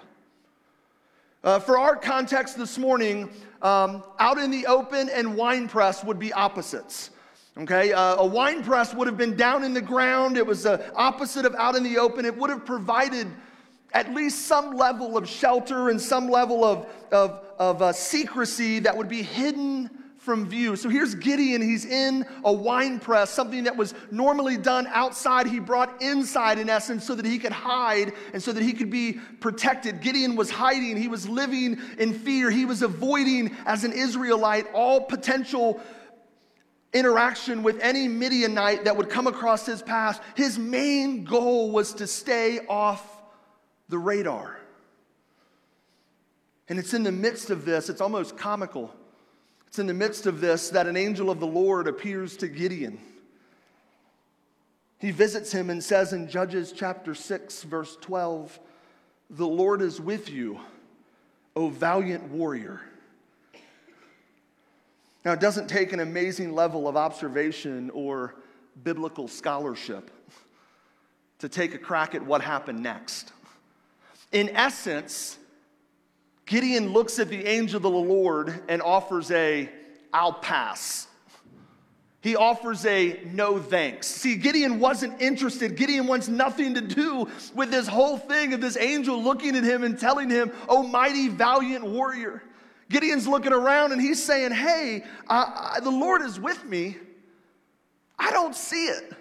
Uh, 1.44 1.60
for 1.60 1.78
our 1.78 1.98
context 1.98 2.58
this 2.58 2.78
morning, 2.78 3.30
um, 3.62 4.02
out 4.18 4.38
in 4.38 4.50
the 4.50 4.66
open 4.66 5.10
and 5.10 5.36
wine 5.36 5.68
press 5.68 6.06
would 6.06 6.18
be 6.18 6.32
opposites. 6.32 7.10
Okay, 7.56 7.94
uh, 7.94 8.16
a 8.16 8.26
wine 8.26 8.64
press 8.64 8.96
would 8.96 9.06
have 9.06 9.18
been 9.18 9.38
down 9.38 9.64
in 9.64 9.76
the 9.76 9.82
ground. 9.82 10.38
It 10.38 10.46
was 10.46 10.64
the 10.64 10.92
opposite 10.96 11.46
of 11.46 11.54
out 11.54 11.76
in 11.76 11.84
the 11.84 12.00
open. 12.00 12.26
It 12.26 12.36
would 12.36 12.50
have 12.50 12.66
provided 12.66 13.28
at 13.94 14.12
least 14.12 14.48
some 14.48 14.76
level 14.76 15.16
of 15.16 15.30
shelter 15.30 15.90
and 15.90 16.02
some 16.02 16.28
level 16.28 16.66
of, 16.66 16.88
of, 17.12 17.44
of 17.60 17.82
uh, 17.84 17.94
secrecy 17.94 18.80
that 18.80 18.98
would 18.98 19.08
be 19.08 19.22
hidden 19.22 19.88
from 20.18 20.48
view. 20.48 20.76
So 20.76 20.90
here's 20.90 21.14
Gideon. 21.14 21.62
He's 21.62 21.86
in 21.86 22.26
a 22.44 22.52
wine 22.52 23.00
press, 23.00 23.30
something 23.30 23.66
that 23.66 23.78
was 23.78 23.94
normally 24.10 24.58
done 24.58 24.88
outside, 24.88 25.46
he 25.46 25.60
brought 25.60 26.02
inside 26.02 26.58
in 26.58 26.70
essence 26.70 27.06
so 27.06 27.14
that 27.14 27.26
he 27.26 27.38
could 27.38 27.52
hide 27.52 28.14
and 28.34 28.42
so 28.42 28.52
that 28.52 28.64
he 28.64 28.74
could 28.74 28.90
be 28.90 29.20
protected. 29.42 30.02
Gideon 30.02 30.36
was 30.36 30.50
hiding, 30.50 30.98
he 30.98 31.10
was 31.10 31.30
living 31.30 31.78
in 32.00 32.14
fear, 32.14 32.50
he 32.50 32.66
was 32.66 32.82
avoiding, 32.82 33.56
as 33.68 33.84
an 33.84 33.92
Israelite, 33.92 34.66
all 34.74 35.02
potential 35.02 35.80
interaction 36.94 37.64
with 37.64 37.80
any 37.80 38.08
Midianite 38.08 38.86
that 38.86 38.96
would 38.96 39.10
come 39.10 39.28
across 39.28 39.66
his 39.66 39.82
path. 39.82 40.24
His 40.36 40.60
main 40.60 41.24
goal 41.24 41.72
was 41.72 41.94
to 41.96 42.08
stay 42.08 42.60
off 42.68 43.22
the 43.90 43.98
radar. 43.98 44.60
And 46.70 46.80
it's 46.80 46.94
in 46.94 47.04
the 47.04 47.12
midst 47.12 47.50
of 47.50 47.66
this, 47.66 47.90
it's 47.90 48.02
almost 48.02 48.38
comical 48.38 48.94
it's 49.74 49.80
in 49.80 49.88
the 49.88 49.94
midst 49.96 50.28
of 50.28 50.40
this 50.40 50.70
that 50.70 50.86
an 50.86 50.96
angel 50.96 51.32
of 51.32 51.40
the 51.40 51.48
Lord 51.48 51.88
appears 51.88 52.38
to 52.38 52.48
Gideon. 52.48 53.00
He 55.00 55.10
visits 55.10 55.52
him 55.52 55.72
and 55.72 55.84
says 55.84 56.14
in 56.14 56.30
Judges 56.30 56.72
chapter 56.72 57.16
6, 57.16 57.64
verse 57.64 57.98
12, 58.00 58.60
The 59.32 59.48
Lord 59.48 59.82
is 59.82 60.00
with 60.00 60.30
you, 60.30 60.60
O 61.56 61.70
valiant 61.70 62.26
warrior. 62.26 62.82
Now, 65.26 65.32
it 65.32 65.40
doesn't 65.40 65.68
take 65.68 65.94
an 65.94 66.02
amazing 66.02 66.54
level 66.54 66.88
of 66.88 66.98
observation 66.98 67.90
or 67.92 68.36
biblical 68.84 69.28
scholarship 69.28 70.12
to 71.40 71.48
take 71.48 71.74
a 71.74 71.78
crack 71.78 72.14
at 72.16 72.26
what 72.26 72.42
happened 72.42 72.82
next. 72.82 73.32
In 74.32 74.50
essence, 74.50 75.38
Gideon 76.46 76.92
looks 76.92 77.20
at 77.20 77.30
the 77.30 77.46
angel 77.46 77.78
of 77.78 77.84
the 77.84 77.90
Lord 77.90 78.64
and 78.68 78.82
offers 78.82 79.32
a, 79.32 79.70
I'll 80.12 80.34
pass. 80.34 81.08
He 82.22 82.36
offers 82.36 82.86
a 82.86 83.20
no 83.26 83.60
thanks. 83.60 84.08
See, 84.08 84.36
Gideon 84.36 84.80
wasn't 84.80 85.22
interested. 85.22 85.76
Gideon 85.76 86.08
wants 86.08 86.30
nothing 86.30 86.74
to 86.74 86.82
do 86.82 87.28
with 87.54 87.70
this 87.70 87.88
whole 87.88 88.18
thing 88.18 88.54
of 88.54 88.62
this 88.62 88.78
angel 88.78 89.22
looking 89.22 89.58
at 89.58 89.64
him 89.64 89.84
and 89.84 90.00
telling 90.00 90.30
him, 90.30 90.52
Oh, 90.70 90.84
mighty, 90.84 91.28
valiant 91.28 91.86
warrior. 91.86 92.42
Gideon's 92.94 93.28
looking 93.28 93.52
around 93.52 93.92
and 93.92 94.02
he's 94.02 94.24
saying, 94.24 94.52
Hey, 94.52 95.04
uh, 95.28 95.80
the 95.82 95.92
Lord 95.92 96.22
is 96.22 96.40
with 96.40 96.64
me. 96.64 96.96
I 98.18 98.32
don't 98.32 98.56
see 98.56 98.86
it. 98.86 99.12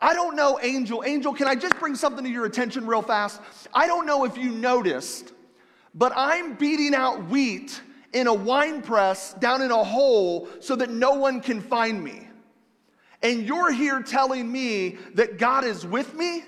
I 0.00 0.12
don't 0.12 0.36
know, 0.36 0.58
angel. 0.60 1.02
Angel, 1.06 1.32
can 1.32 1.46
I 1.46 1.54
just 1.54 1.78
bring 1.78 1.94
something 1.94 2.24
to 2.24 2.30
your 2.30 2.44
attention 2.44 2.86
real 2.86 3.02
fast? 3.02 3.40
I 3.72 3.86
don't 3.86 4.04
know 4.04 4.24
if 4.24 4.36
you 4.36 4.50
noticed 4.50 5.32
but 5.94 6.12
I'm 6.16 6.54
beating 6.54 6.94
out 6.94 7.28
wheat 7.28 7.80
in 8.12 8.26
a 8.26 8.34
wine 8.34 8.82
press 8.82 9.34
down 9.34 9.62
in 9.62 9.70
a 9.70 9.84
hole 9.84 10.48
so 10.60 10.76
that 10.76 10.90
no 10.90 11.14
one 11.14 11.40
can 11.40 11.60
find 11.60 12.02
me. 12.02 12.28
And 13.22 13.46
you're 13.46 13.72
here 13.72 14.02
telling 14.02 14.50
me 14.50 14.98
that 15.14 15.38
God 15.38 15.64
is 15.64 15.86
with 15.86 16.14
me? 16.14 16.44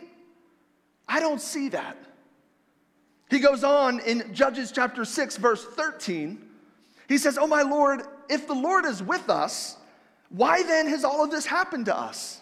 I 1.07 1.21
don't 1.21 1.41
see 1.41 1.69
that. 1.71 1.97
He 3.31 3.39
goes 3.39 3.65
on 3.65 4.01
in 4.01 4.33
Judges 4.35 4.71
chapter 4.71 5.05
6, 5.05 5.37
verse 5.39 5.65
13. 5.65 6.41
He 7.09 7.19
says, 7.19 7.39
Oh, 7.39 7.47
my 7.47 7.63
Lord, 7.63 8.03
if 8.29 8.47
the 8.47 8.55
Lord 8.55 8.85
is 8.85 9.03
with 9.03 9.29
us, 9.29 9.77
why 10.29 10.63
then 10.63 10.87
has 10.89 11.05
all 11.05 11.25
of 11.25 11.31
this 11.31 11.47
happened 11.47 11.87
to 11.87 11.97
us? 11.97 12.41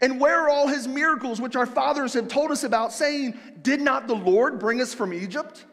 And 0.00 0.20
where 0.20 0.40
are 0.40 0.50
all 0.50 0.68
his 0.68 0.86
miracles 0.86 1.40
which 1.40 1.56
our 1.56 1.66
fathers 1.66 2.14
have 2.14 2.28
told 2.28 2.50
us 2.50 2.64
about, 2.64 2.92
saying, 2.92 3.38
Did 3.62 3.80
not 3.80 4.06
the 4.06 4.14
Lord 4.14 4.58
bring 4.58 4.80
us 4.80 4.92
from 4.92 5.14
Egypt? 5.14 5.64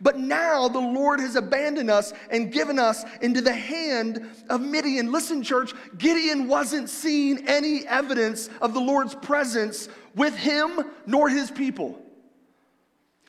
But 0.00 0.18
now 0.18 0.66
the 0.66 0.78
Lord 0.78 1.20
has 1.20 1.36
abandoned 1.36 1.90
us 1.90 2.14
and 2.30 2.50
given 2.50 2.78
us 2.78 3.04
into 3.20 3.42
the 3.42 3.52
hand 3.52 4.26
of 4.48 4.62
Midian. 4.62 5.12
Listen, 5.12 5.42
church, 5.42 5.74
Gideon 5.98 6.48
wasn't 6.48 6.88
seeing 6.88 7.46
any 7.46 7.86
evidence 7.86 8.48
of 8.62 8.72
the 8.72 8.80
Lord's 8.80 9.14
presence 9.14 9.90
with 10.14 10.34
him 10.34 10.80
nor 11.06 11.28
his 11.28 11.50
people. 11.50 12.02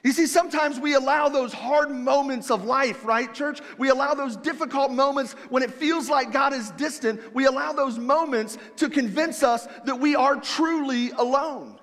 You 0.04 0.12
see, 0.14 0.26
sometimes 0.26 0.80
we 0.80 0.96
allow 0.96 1.30
those 1.30 1.54
hard 1.54 1.92
moments 1.92 2.50
of 2.50 2.66
life, 2.66 3.06
right, 3.06 3.32
church? 3.32 3.62
We 3.78 3.90
allow 3.90 4.16
those 4.16 4.36
difficult 4.36 4.92
moments 4.92 5.34
when 5.50 5.62
it 5.62 5.72
feels 5.72 6.10
like 6.10 6.32
God 6.32 6.54
is 6.54 6.72
distant. 6.72 7.22
We 7.36 7.46
allow 7.46 7.72
those 7.72 8.00
moments 8.00 8.58
to 8.78 8.90
convince 8.90 9.44
us 9.44 9.68
that 9.86 10.00
we 10.00 10.16
are 10.16 10.38
truly 10.38 11.12
alone. 11.12 11.78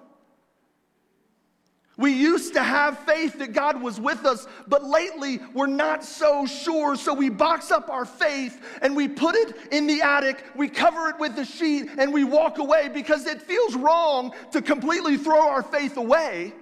We 1.97 2.13
used 2.13 2.55
to 2.55 2.63
have 2.63 2.99
faith 3.01 3.39
that 3.41 3.53
God 3.53 3.83
was 3.83 4.01
with 4.01 4.25
us, 4.25 4.47
but 4.69 4.85
lately 4.85 5.41
we're 5.53 5.67
not 5.67 6.05
so 6.05 6.47
sure. 6.47 6.95
So 6.95 7.13
we 7.13 7.29
box 7.29 7.73
up 7.73 7.89
our 7.89 8.05
faith 8.05 8.79
and 8.83 8.95
we 8.95 9.09
put 9.09 9.35
it 9.35 9.57
in 9.73 9.89
the 9.89 10.03
attic, 10.03 10.45
we 10.55 10.69
cover 10.69 11.09
it 11.09 11.19
with 11.19 11.37
a 11.39 11.45
sheet, 11.45 11.89
and 11.99 12.13
we 12.13 12.23
walk 12.23 12.59
away 12.59 12.89
because 12.89 13.27
it 13.27 13.43
feels 13.43 13.75
wrong 13.75 14.33
to 14.53 14.63
completely 14.63 15.17
throw 15.17 15.49
our 15.49 15.63
faith 15.63 15.97
away. 15.97 16.53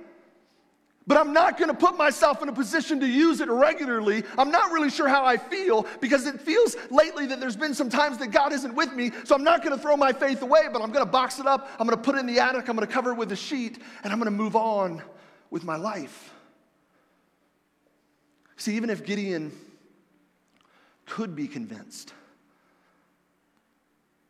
But 1.09 1.19
I'm 1.19 1.33
not 1.33 1.57
going 1.57 1.69
to 1.69 1.77
put 1.77 1.97
myself 1.97 2.43
in 2.43 2.49
a 2.49 2.53
position 2.53 2.99
to 2.99 3.07
use 3.07 3.41
it 3.41 3.49
regularly. 3.49 4.25
I'm 4.37 4.51
not 4.51 4.73
really 4.73 4.91
sure 4.91 5.07
how 5.07 5.25
I 5.25 5.37
feel 5.37 5.87
because 6.01 6.27
it 6.27 6.41
feels 6.41 6.77
lately 6.91 7.27
that 7.27 7.39
there's 7.39 7.57
been 7.57 7.75
some 7.75 7.89
times 7.89 8.19
that 8.19 8.33
God 8.33 8.53
isn't 8.53 8.75
with 8.75 8.93
me. 8.93 9.13
So 9.23 9.37
I'm 9.37 9.45
not 9.45 9.63
going 9.63 9.77
to 9.77 9.81
throw 9.81 9.97
my 9.97 10.13
faith 10.13 10.43
away, 10.43 10.63
but 10.73 10.83
I'm 10.83 10.91
going 10.91 11.05
to 11.05 11.11
box 11.11 11.39
it 11.39 11.47
up. 11.47 11.71
I'm 11.79 11.87
going 11.87 11.97
to 11.97 12.03
put 12.03 12.17
it 12.17 12.19
in 12.19 12.27
the 12.27 12.41
attic. 12.41 12.69
I'm 12.69 12.75
going 12.75 12.87
to 12.87 12.93
cover 12.93 13.13
it 13.13 13.17
with 13.17 13.31
a 13.31 13.37
sheet, 13.37 13.79
and 14.03 14.13
I'm 14.13 14.19
going 14.19 14.33
to 14.33 14.37
move 14.37 14.57
on 14.57 15.01
with 15.51 15.63
my 15.63 15.77
life. 15.77 16.33
See, 18.57 18.75
even 18.75 18.91
if 18.91 19.05
Gideon 19.05 19.53
could 21.05 21.37
be 21.37 21.47
convinced 21.47 22.13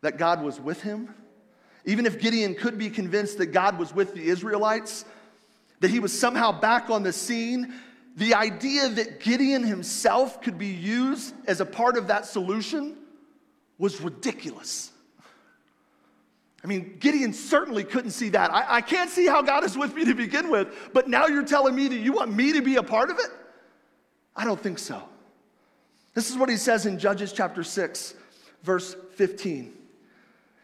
that 0.02 0.18
God 0.18 0.42
was 0.42 0.60
with 0.60 0.82
him, 0.82 1.14
even 1.86 2.04
if 2.04 2.20
Gideon 2.20 2.54
could 2.54 2.76
be 2.76 2.90
convinced 2.90 3.38
that 3.38 3.46
God 3.46 3.78
was 3.78 3.94
with 3.94 4.12
the 4.12 4.28
Israelites, 4.28 5.06
that 5.80 5.90
he 5.90 5.98
was 5.98 6.18
somehow 6.18 6.52
back 6.52 6.90
on 6.90 7.02
the 7.02 7.12
scene, 7.12 7.74
the 8.16 8.34
idea 8.34 8.88
that 8.88 9.20
Gideon 9.20 9.62
himself 9.62 10.40
could 10.40 10.58
be 10.58 10.68
used 10.68 11.34
as 11.46 11.60
a 11.60 11.66
part 11.66 11.96
of 11.96 12.08
that 12.08 12.24
solution 12.24 12.96
was 13.78 14.00
ridiculous. 14.00 14.90
I 16.64 16.66
mean, 16.66 16.96
Gideon 16.98 17.32
certainly 17.32 17.84
couldn't 17.84 18.10
see 18.10 18.30
that. 18.30 18.50
I, 18.50 18.76
I, 18.76 18.80
can't 18.80 19.10
see 19.10 19.26
how 19.26 19.42
God 19.42 19.62
is 19.64 19.76
with 19.76 19.94
me 19.94 20.04
to 20.06 20.14
begin 20.14 20.50
with, 20.50 20.90
but 20.92 21.08
now 21.08 21.26
you're 21.26 21.44
telling 21.44 21.76
me 21.76 21.86
that 21.88 21.96
you 21.96 22.12
want 22.12 22.34
me 22.34 22.54
to 22.54 22.62
be 22.62 22.76
a 22.76 22.82
part 22.82 23.10
of 23.10 23.18
it? 23.18 23.30
I 24.34 24.44
don't 24.44 24.60
think 24.60 24.78
so. 24.78 25.02
This 26.14 26.30
is 26.30 26.36
what 26.36 26.48
he 26.48 26.56
says 26.56 26.86
in 26.86 26.98
Judges 26.98 27.32
chapter 27.32 27.62
6, 27.62 28.14
verse 28.62 28.96
15. 29.14 29.74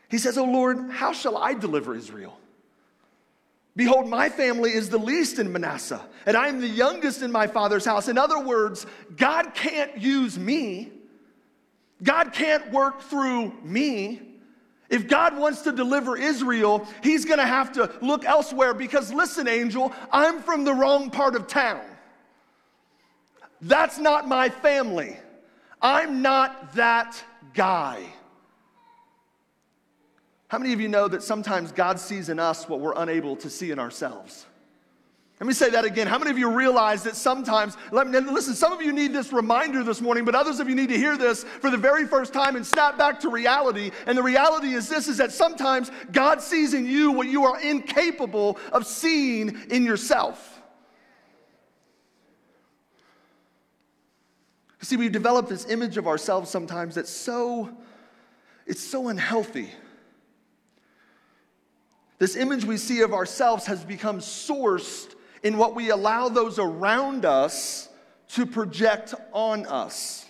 He 0.09 0.19
says, 0.19 0.39
Oh 0.39 0.45
Lord, 0.45 0.91
how 0.91 1.13
shall 1.13 1.37
I 1.37 1.55
deliver 1.55 1.95
Israel? 1.95 2.39
Behold, 3.75 4.07
my 4.07 4.29
family 4.29 4.73
is 4.73 4.91
the 4.91 4.99
least 4.99 5.39
in 5.39 5.51
Manasseh, 5.51 6.05
and 6.27 6.37
I 6.37 6.49
am 6.49 6.61
the 6.61 6.69
youngest 6.69 7.23
in 7.23 7.33
my 7.33 7.47
father's 7.47 7.85
house. 7.85 8.09
In 8.09 8.19
other 8.19 8.39
words, 8.39 8.87
God 9.17 9.55
can't 9.55 9.97
use 9.97 10.39
me. 10.39 10.93
God 12.03 12.33
can't 12.33 12.71
work 12.71 13.01
through 13.01 13.53
me. 13.63 14.21
If 14.91 15.09
God 15.09 15.39
wants 15.39 15.63
to 15.63 15.73
deliver 15.73 16.19
Israel, 16.19 16.87
he's 17.03 17.25
to 17.39 17.47
have 17.47 17.73
to 17.73 17.91
look 18.03 18.27
elsewhere 18.27 18.75
because, 18.75 19.11
listen, 19.11 19.49
angel, 19.49 19.91
I'm 20.13 20.43
from 20.43 20.65
the 20.65 20.75
wrong 20.75 21.09
part 21.09 21.35
of 21.35 21.47
town. 21.47 21.81
That's 23.63 23.97
not 23.97 24.29
my 24.29 24.51
family. 24.51 25.17
I'm 25.81 26.21
not 26.21 26.75
that 26.75 27.23
guy. 27.55 28.05
How 30.53 30.59
many 30.59 30.75
of 30.75 30.83
you 30.83 30.89
know 30.89 31.09
that 31.09 31.23
sometimes 31.23 31.73
God 31.73 31.99
sees 31.99 32.29
in 32.29 32.39
us 32.39 32.69
what 32.69 32.81
we're 32.81 32.93
unable 32.95 33.37
to 33.37 33.49
see 33.49 33.71
in 33.71 33.79
ourselves? 33.79 34.45
Let 35.41 35.47
me 35.47 35.55
say 35.55 35.71
that 35.71 35.87
again. 35.87 36.07
How 36.07 36.19
many 36.19 36.31
of 36.31 36.37
you 36.37 36.51
realize 36.51 37.03
that 37.05 37.17
sometimes, 37.17 37.75
let 37.91 38.07
me, 38.07 38.21
listen, 38.21 38.55
some 38.55 38.71
of 38.71 38.83
you 38.83 38.93
need 38.93 39.15
this 39.15 39.33
reminder 39.33 39.83
this 39.83 40.03
morning, 40.03 40.27
but 40.27 40.35
others 40.35 40.61
of 40.61 40.69
you 40.69 40.75
need 40.75 40.91
to 40.91 40.99
hear 40.99 41.17
this 41.17 41.45
for 41.45 41.71
the 41.71 41.79
very 41.79 42.07
first 42.07 42.35
time 42.35 42.55
and 42.55 42.67
snap 42.67 42.99
back 42.99 43.19
to 43.21 43.31
reality. 43.31 43.93
And 44.05 44.17
the 44.17 44.23
reality 44.23 44.75
is 44.75 44.91
this 44.91 45.09
is 45.09 45.17
that 45.17 45.33
sometimes 45.33 45.91
God 46.13 46.43
sees 46.43 46.75
in 46.75 46.85
you 46.85 47.13
what 47.13 47.29
you 47.29 47.45
are 47.45 47.59
incapable 47.59 48.59
of 48.73 48.87
seeing 48.87 49.59
in 49.71 49.87
yourself. 49.87 50.61
See, 54.83 54.99
we 54.99 55.09
develop 55.09 55.49
this 55.49 55.65
image 55.71 55.97
of 55.97 56.07
ourselves 56.07 56.51
sometimes 56.51 56.97
that's 56.97 57.09
so, 57.09 57.75
it's 58.67 58.83
so 58.83 59.09
unhealthy. 59.09 59.71
This 62.23 62.37
image 62.37 62.65
we 62.65 62.77
see 62.77 63.01
of 63.01 63.13
ourselves 63.13 63.67
has 63.67 63.85
become 63.85 64.21
sourced 64.21 65.13
in 65.43 65.59
what 65.59 65.75
we 65.75 65.91
allow 65.91 66.29
those 66.29 66.61
around 66.61 67.25
us 67.25 67.89
to 68.29 68.47
project 68.47 69.13
on 69.33 69.67
us. 69.67 70.25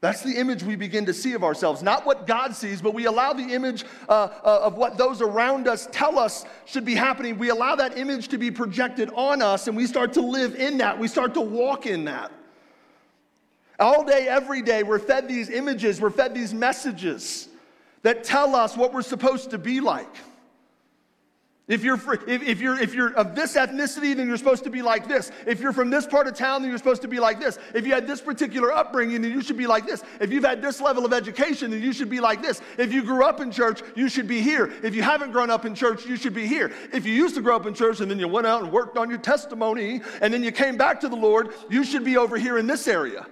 That's 0.00 0.20
the 0.22 0.32
image 0.32 0.64
we 0.64 0.74
begin 0.74 1.06
to 1.06 1.14
see 1.14 1.34
of 1.34 1.44
ourselves. 1.44 1.84
Not 1.84 2.04
what 2.04 2.26
God 2.26 2.56
sees, 2.56 2.82
but 2.82 2.94
we 2.94 3.04
allow 3.06 3.32
the 3.32 3.44
image 3.44 3.84
uh, 4.08 4.30
uh, 4.42 4.62
of 4.64 4.74
what 4.74 4.98
those 4.98 5.22
around 5.22 5.68
us 5.68 5.88
tell 5.92 6.18
us 6.18 6.46
should 6.64 6.84
be 6.84 6.96
happening. 6.96 7.38
We 7.38 7.50
allow 7.50 7.76
that 7.76 7.96
image 7.96 8.26
to 8.30 8.38
be 8.38 8.50
projected 8.50 9.08
on 9.14 9.40
us, 9.40 9.68
and 9.68 9.76
we 9.76 9.86
start 9.86 10.14
to 10.14 10.20
live 10.20 10.56
in 10.56 10.78
that. 10.78 10.98
We 10.98 11.06
start 11.06 11.32
to 11.34 11.40
walk 11.40 11.86
in 11.86 12.06
that. 12.06 12.32
All 13.78 14.04
day, 14.04 14.26
every 14.26 14.62
day, 14.62 14.82
we're 14.82 14.98
fed 14.98 15.28
these 15.28 15.48
images, 15.48 16.00
we're 16.00 16.10
fed 16.10 16.34
these 16.34 16.52
messages 16.52 17.50
that 18.02 18.24
tell 18.24 18.54
us 18.54 18.76
what 18.76 18.92
we're 18.92 19.02
supposed 19.02 19.50
to 19.50 19.58
be 19.58 19.80
like. 19.80 20.14
If 21.68 21.84
you're, 21.84 21.98
if, 22.26 22.60
you're, 22.60 22.78
if 22.78 22.92
you're 22.92 23.14
of 23.14 23.36
this 23.36 23.54
ethnicity, 23.54 24.16
then 24.16 24.26
you're 24.26 24.36
supposed 24.36 24.64
to 24.64 24.70
be 24.70 24.82
like 24.82 25.06
this. 25.06 25.30
If 25.46 25.60
you're 25.60 25.72
from 25.72 25.90
this 25.90 26.06
part 26.06 26.26
of 26.26 26.34
town, 26.34 26.60
then 26.60 26.70
you're 26.70 26.78
supposed 26.78 27.02
to 27.02 27.08
be 27.08 27.20
like 27.20 27.38
this. 27.38 27.56
If 27.72 27.86
you 27.86 27.94
had 27.94 28.06
this 28.06 28.20
particular 28.20 28.72
upbringing, 28.72 29.22
then 29.22 29.30
you 29.30 29.40
should 29.42 29.56
be 29.56 29.68
like 29.68 29.86
this. 29.86 30.02
If 30.20 30.32
you've 30.32 30.44
had 30.44 30.60
this 30.60 30.80
level 30.80 31.06
of 31.06 31.12
education, 31.12 31.70
then 31.70 31.80
you 31.80 31.92
should 31.92 32.10
be 32.10 32.18
like 32.18 32.42
this. 32.42 32.60
If 32.78 32.92
you 32.92 33.04
grew 33.04 33.24
up 33.24 33.40
in 33.40 33.52
church, 33.52 33.80
you 33.94 34.08
should 34.08 34.26
be 34.26 34.42
here. 34.42 34.72
If 34.82 34.96
you 34.96 35.02
haven't 35.02 35.30
grown 35.30 35.50
up 35.50 35.64
in 35.64 35.74
church, 35.74 36.04
you 36.04 36.16
should 36.16 36.34
be 36.34 36.48
here. 36.48 36.72
If 36.92 37.06
you 37.06 37.14
used 37.14 37.36
to 37.36 37.40
grow 37.40 37.54
up 37.54 37.64
in 37.64 37.74
church 37.74 38.00
and 38.00 38.10
then 38.10 38.18
you 38.18 38.26
went 38.26 38.46
out 38.46 38.64
and 38.64 38.72
worked 38.72 38.98
on 38.98 39.08
your 39.08 39.20
testimony 39.20 40.02
and 40.20 40.34
then 40.34 40.42
you 40.42 40.50
came 40.50 40.76
back 40.76 41.00
to 41.00 41.08
the 41.08 41.16
Lord, 41.16 41.54
you 41.70 41.84
should 41.84 42.04
be 42.04 42.16
over 42.16 42.36
here 42.36 42.58
in 42.58 42.66
this 42.66 42.88
area. 42.88 43.24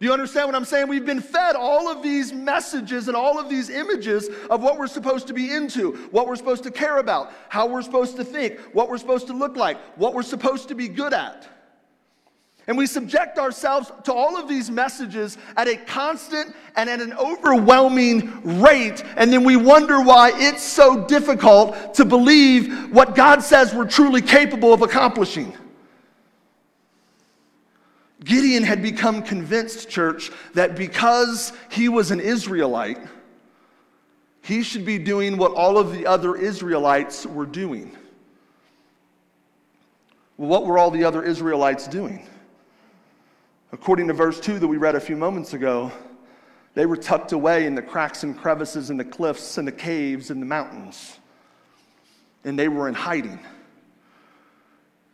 Do 0.00 0.06
you 0.06 0.14
understand 0.14 0.48
what 0.48 0.54
I'm 0.54 0.64
saying? 0.64 0.88
We've 0.88 1.04
been 1.04 1.20
fed 1.20 1.56
all 1.56 1.86
of 1.86 2.02
these 2.02 2.32
messages 2.32 3.08
and 3.08 3.16
all 3.16 3.38
of 3.38 3.50
these 3.50 3.68
images 3.68 4.30
of 4.48 4.62
what 4.62 4.78
we're 4.78 4.86
supposed 4.86 5.26
to 5.26 5.34
be 5.34 5.52
into, 5.52 5.92
what 6.10 6.26
we're 6.26 6.36
supposed 6.36 6.62
to 6.62 6.70
care 6.70 6.96
about, 6.96 7.30
how 7.50 7.66
we're 7.66 7.82
supposed 7.82 8.16
to 8.16 8.24
think, 8.24 8.58
what 8.72 8.88
we're 8.88 8.96
supposed 8.96 9.26
to 9.26 9.34
look 9.34 9.56
like, 9.56 9.76
what 9.98 10.14
we're 10.14 10.22
supposed 10.22 10.68
to 10.68 10.74
be 10.74 10.88
good 10.88 11.12
at. 11.12 11.46
And 12.66 12.78
we 12.78 12.86
subject 12.86 13.38
ourselves 13.38 13.92
to 14.04 14.12
all 14.14 14.38
of 14.38 14.48
these 14.48 14.70
messages 14.70 15.36
at 15.58 15.68
a 15.68 15.76
constant 15.76 16.54
and 16.76 16.88
at 16.88 17.00
an 17.00 17.12
overwhelming 17.14 18.60
rate. 18.62 19.04
And 19.16 19.30
then 19.30 19.44
we 19.44 19.56
wonder 19.56 20.00
why 20.00 20.32
it's 20.34 20.62
so 20.62 21.04
difficult 21.04 21.92
to 21.94 22.06
believe 22.06 22.90
what 22.90 23.14
God 23.14 23.42
says 23.42 23.74
we're 23.74 23.88
truly 23.88 24.22
capable 24.22 24.72
of 24.72 24.80
accomplishing. 24.80 25.54
Gideon 28.24 28.62
had 28.62 28.82
become 28.82 29.22
convinced, 29.22 29.88
church, 29.88 30.30
that 30.54 30.76
because 30.76 31.52
he 31.70 31.88
was 31.88 32.10
an 32.10 32.20
Israelite, 32.20 32.98
he 34.42 34.62
should 34.62 34.84
be 34.84 34.98
doing 34.98 35.36
what 35.36 35.52
all 35.52 35.78
of 35.78 35.92
the 35.92 36.06
other 36.06 36.36
Israelites 36.36 37.26
were 37.26 37.46
doing. 37.46 37.96
Well, 40.36 40.48
what 40.48 40.66
were 40.66 40.78
all 40.78 40.90
the 40.90 41.04
other 41.04 41.22
Israelites 41.22 41.86
doing? 41.86 42.26
According 43.72 44.08
to 44.08 44.14
verse 44.14 44.40
2 44.40 44.58
that 44.58 44.66
we 44.66 44.76
read 44.76 44.96
a 44.96 45.00
few 45.00 45.16
moments 45.16 45.54
ago, 45.54 45.92
they 46.74 46.86
were 46.86 46.96
tucked 46.96 47.32
away 47.32 47.66
in 47.66 47.74
the 47.74 47.82
cracks 47.82 48.22
and 48.22 48.36
crevices 48.36 48.90
and 48.90 48.98
the 48.98 49.04
cliffs 49.04 49.58
and 49.58 49.66
the 49.66 49.72
caves 49.72 50.30
and 50.30 50.40
the 50.40 50.46
mountains. 50.46 51.18
And 52.44 52.58
they 52.58 52.68
were 52.68 52.88
in 52.88 52.94
hiding. 52.94 53.38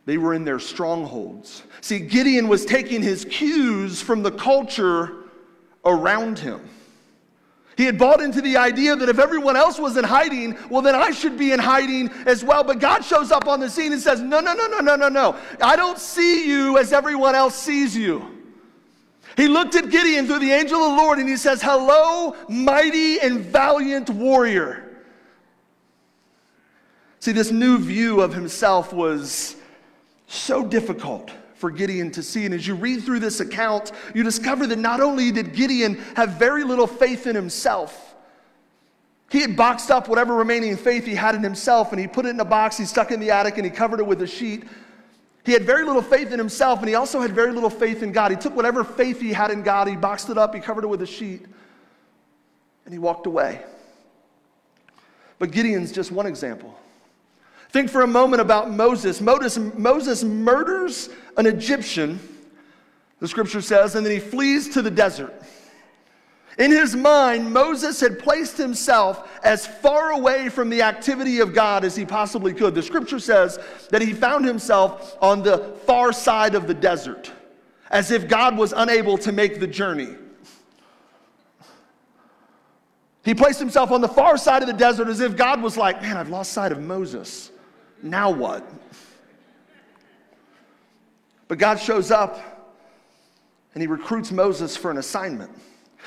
They 0.07 0.17
were 0.17 0.33
in 0.33 0.45
their 0.45 0.57
strongholds. 0.57 1.63
See, 1.81 1.99
Gideon 1.99 2.47
was 2.47 2.63
taking 2.65 3.01
his 3.01 3.25
cues 3.25 4.01
from 4.01 4.23
the 4.23 4.31
culture 4.31 5.25
around 5.83 6.39
him. 6.39 6.61
He 7.75 7.83
had 7.83 7.97
bought 7.97 8.21
into 8.21 8.41
the 8.41 8.55
idea 8.55 8.95
that 8.95 9.09
if 9.09 9.19
everyone 9.19 9.57
else 9.57 9.77
was 9.77 9.97
in 9.97 10.05
hiding, 10.05 10.57
well, 10.69 10.81
then 10.81 10.95
I 10.95 11.11
should 11.11 11.37
be 11.37 11.51
in 11.51 11.59
hiding 11.59 12.09
as 12.25 12.41
well. 12.41 12.63
But 12.63 12.79
God 12.79 13.03
shows 13.03 13.31
up 13.31 13.49
on 13.49 13.59
the 13.59 13.69
scene 13.69 13.91
and 13.91 14.01
says, 14.01 14.21
No, 14.21 14.39
no, 14.39 14.53
no, 14.53 14.67
no, 14.67 14.79
no, 14.79 14.95
no, 14.95 15.09
no. 15.09 15.35
I 15.61 15.75
don't 15.75 15.99
see 15.99 16.47
you 16.47 16.77
as 16.77 16.93
everyone 16.93 17.35
else 17.35 17.55
sees 17.55 17.95
you. 17.95 18.25
He 19.35 19.49
looked 19.49 19.75
at 19.75 19.89
Gideon 19.89 20.25
through 20.25 20.39
the 20.39 20.53
angel 20.53 20.79
of 20.79 20.95
the 20.95 21.03
Lord 21.03 21.19
and 21.19 21.27
he 21.27 21.35
says, 21.35 21.61
Hello, 21.61 22.33
mighty 22.47 23.19
and 23.19 23.41
valiant 23.41 24.09
warrior. 24.09 25.03
See, 27.19 27.33
this 27.33 27.51
new 27.51 27.77
view 27.77 28.21
of 28.21 28.33
himself 28.33 28.93
was 28.93 29.57
so 30.27 30.63
difficult 30.63 31.31
for 31.55 31.71
Gideon 31.71 32.11
to 32.11 32.21
see. 32.21 32.45
And 32.45 32.53
as 32.53 32.67
you 32.67 32.75
read 32.75 33.03
through 33.03 33.19
this 33.19 33.39
account, 33.39 33.91
you 34.13 34.23
discover 34.23 34.67
that 34.67 34.77
not 34.77 35.01
only 35.01 35.31
did 35.31 35.53
Gideon 35.53 35.95
have 36.15 36.31
very 36.31 36.63
little 36.63 36.87
faith 36.87 37.25
in 37.25 37.35
himself, 37.35 38.15
he 39.29 39.41
had 39.41 39.57
boxed 39.57 39.91
up 39.91 40.07
whatever 40.07 40.35
remaining 40.35 40.77
faith 40.77 41.05
he 41.05 41.15
had 41.15 41.35
in 41.35 41.43
himself 41.43 41.91
and 41.91 41.99
he 41.99 42.07
put 42.07 42.25
it 42.25 42.29
in 42.29 42.39
a 42.39 42.45
box, 42.45 42.77
he 42.77 42.85
stuck 42.85 43.11
it 43.11 43.15
in 43.15 43.19
the 43.19 43.31
attic, 43.31 43.57
and 43.57 43.65
he 43.65 43.71
covered 43.71 43.99
it 43.99 44.05
with 44.05 44.21
a 44.21 44.27
sheet. 44.27 44.63
He 45.43 45.51
had 45.51 45.63
very 45.63 45.83
little 45.83 46.01
faith 46.01 46.31
in 46.31 46.39
himself 46.39 46.79
and 46.79 46.87
he 46.87 46.95
also 46.95 47.19
had 47.19 47.31
very 47.31 47.51
little 47.51 47.69
faith 47.69 48.03
in 48.03 48.11
God. 48.11 48.31
He 48.31 48.37
took 48.37 48.55
whatever 48.55 48.83
faith 48.83 49.19
he 49.19 49.33
had 49.33 49.49
in 49.49 49.63
God, 49.63 49.87
he 49.87 49.95
boxed 49.95 50.29
it 50.29 50.37
up, 50.37 50.53
he 50.53 50.61
covered 50.61 50.83
it 50.83 50.87
with 50.87 51.01
a 51.01 51.07
sheet, 51.07 51.45
and 52.85 52.93
he 52.93 52.99
walked 52.99 53.25
away. 53.25 53.63
But 55.39 55.51
Gideon's 55.51 55.91
just 55.91 56.11
one 56.11 56.25
example. 56.25 56.77
Think 57.77 57.91
for 57.91 58.01
a 58.01 58.07
moment 58.07 58.41
about 58.41 58.71
Moses. 58.71 59.21
Moses, 59.21 59.59
Moses 59.59 60.23
murders 60.23 61.09
an 61.37 61.45
Egyptian, 61.45 62.19
the 63.19 63.27
scripture 63.27 63.61
says, 63.61 63.93
and 63.93 64.03
then 64.03 64.11
he 64.11 64.19
flees 64.19 64.69
to 64.69 64.81
the 64.81 64.89
desert. 64.89 65.31
In 66.57 66.71
his 66.71 66.95
mind, 66.95 67.53
Moses 67.53 67.99
had 67.99 68.17
placed 68.17 68.57
himself 68.57 69.29
as 69.43 69.67
far 69.67 70.09
away 70.09 70.49
from 70.49 70.71
the 70.71 70.81
activity 70.81 71.39
of 71.39 71.53
God 71.53 71.85
as 71.85 71.95
he 71.95 72.03
possibly 72.03 72.51
could. 72.51 72.73
The 72.73 72.81
scripture 72.81 73.19
says 73.19 73.59
that 73.91 74.01
he 74.01 74.11
found 74.11 74.43
himself 74.43 75.15
on 75.21 75.43
the 75.43 75.59
far 75.85 76.11
side 76.11 76.55
of 76.55 76.65
the 76.65 76.73
desert, 76.73 77.31
as 77.91 78.09
if 78.09 78.27
God 78.27 78.57
was 78.57 78.73
unable 78.75 79.19
to 79.19 79.31
make 79.31 79.59
the 79.59 79.67
journey. 79.67 80.15
He 83.23 83.35
placed 83.35 83.59
himself 83.59 83.91
on 83.91 84.01
the 84.01 84.07
far 84.07 84.35
side 84.35 84.63
of 84.63 84.67
the 84.67 84.73
desert 84.73 85.09
as 85.09 85.19
if 85.19 85.37
God 85.37 85.61
was 85.61 85.77
like, 85.77 86.01
Man, 86.01 86.17
I've 86.17 86.29
lost 86.29 86.53
sight 86.53 86.71
of 86.71 86.81
Moses 86.81 87.51
now 88.01 88.29
what? 88.29 88.69
But 91.47 91.57
God 91.57 91.79
shows 91.79 92.11
up 92.11 92.57
and 93.73 93.81
he 93.81 93.87
recruits 93.87 94.31
Moses 94.31 94.75
for 94.75 94.91
an 94.91 94.97
assignment. 94.97 95.51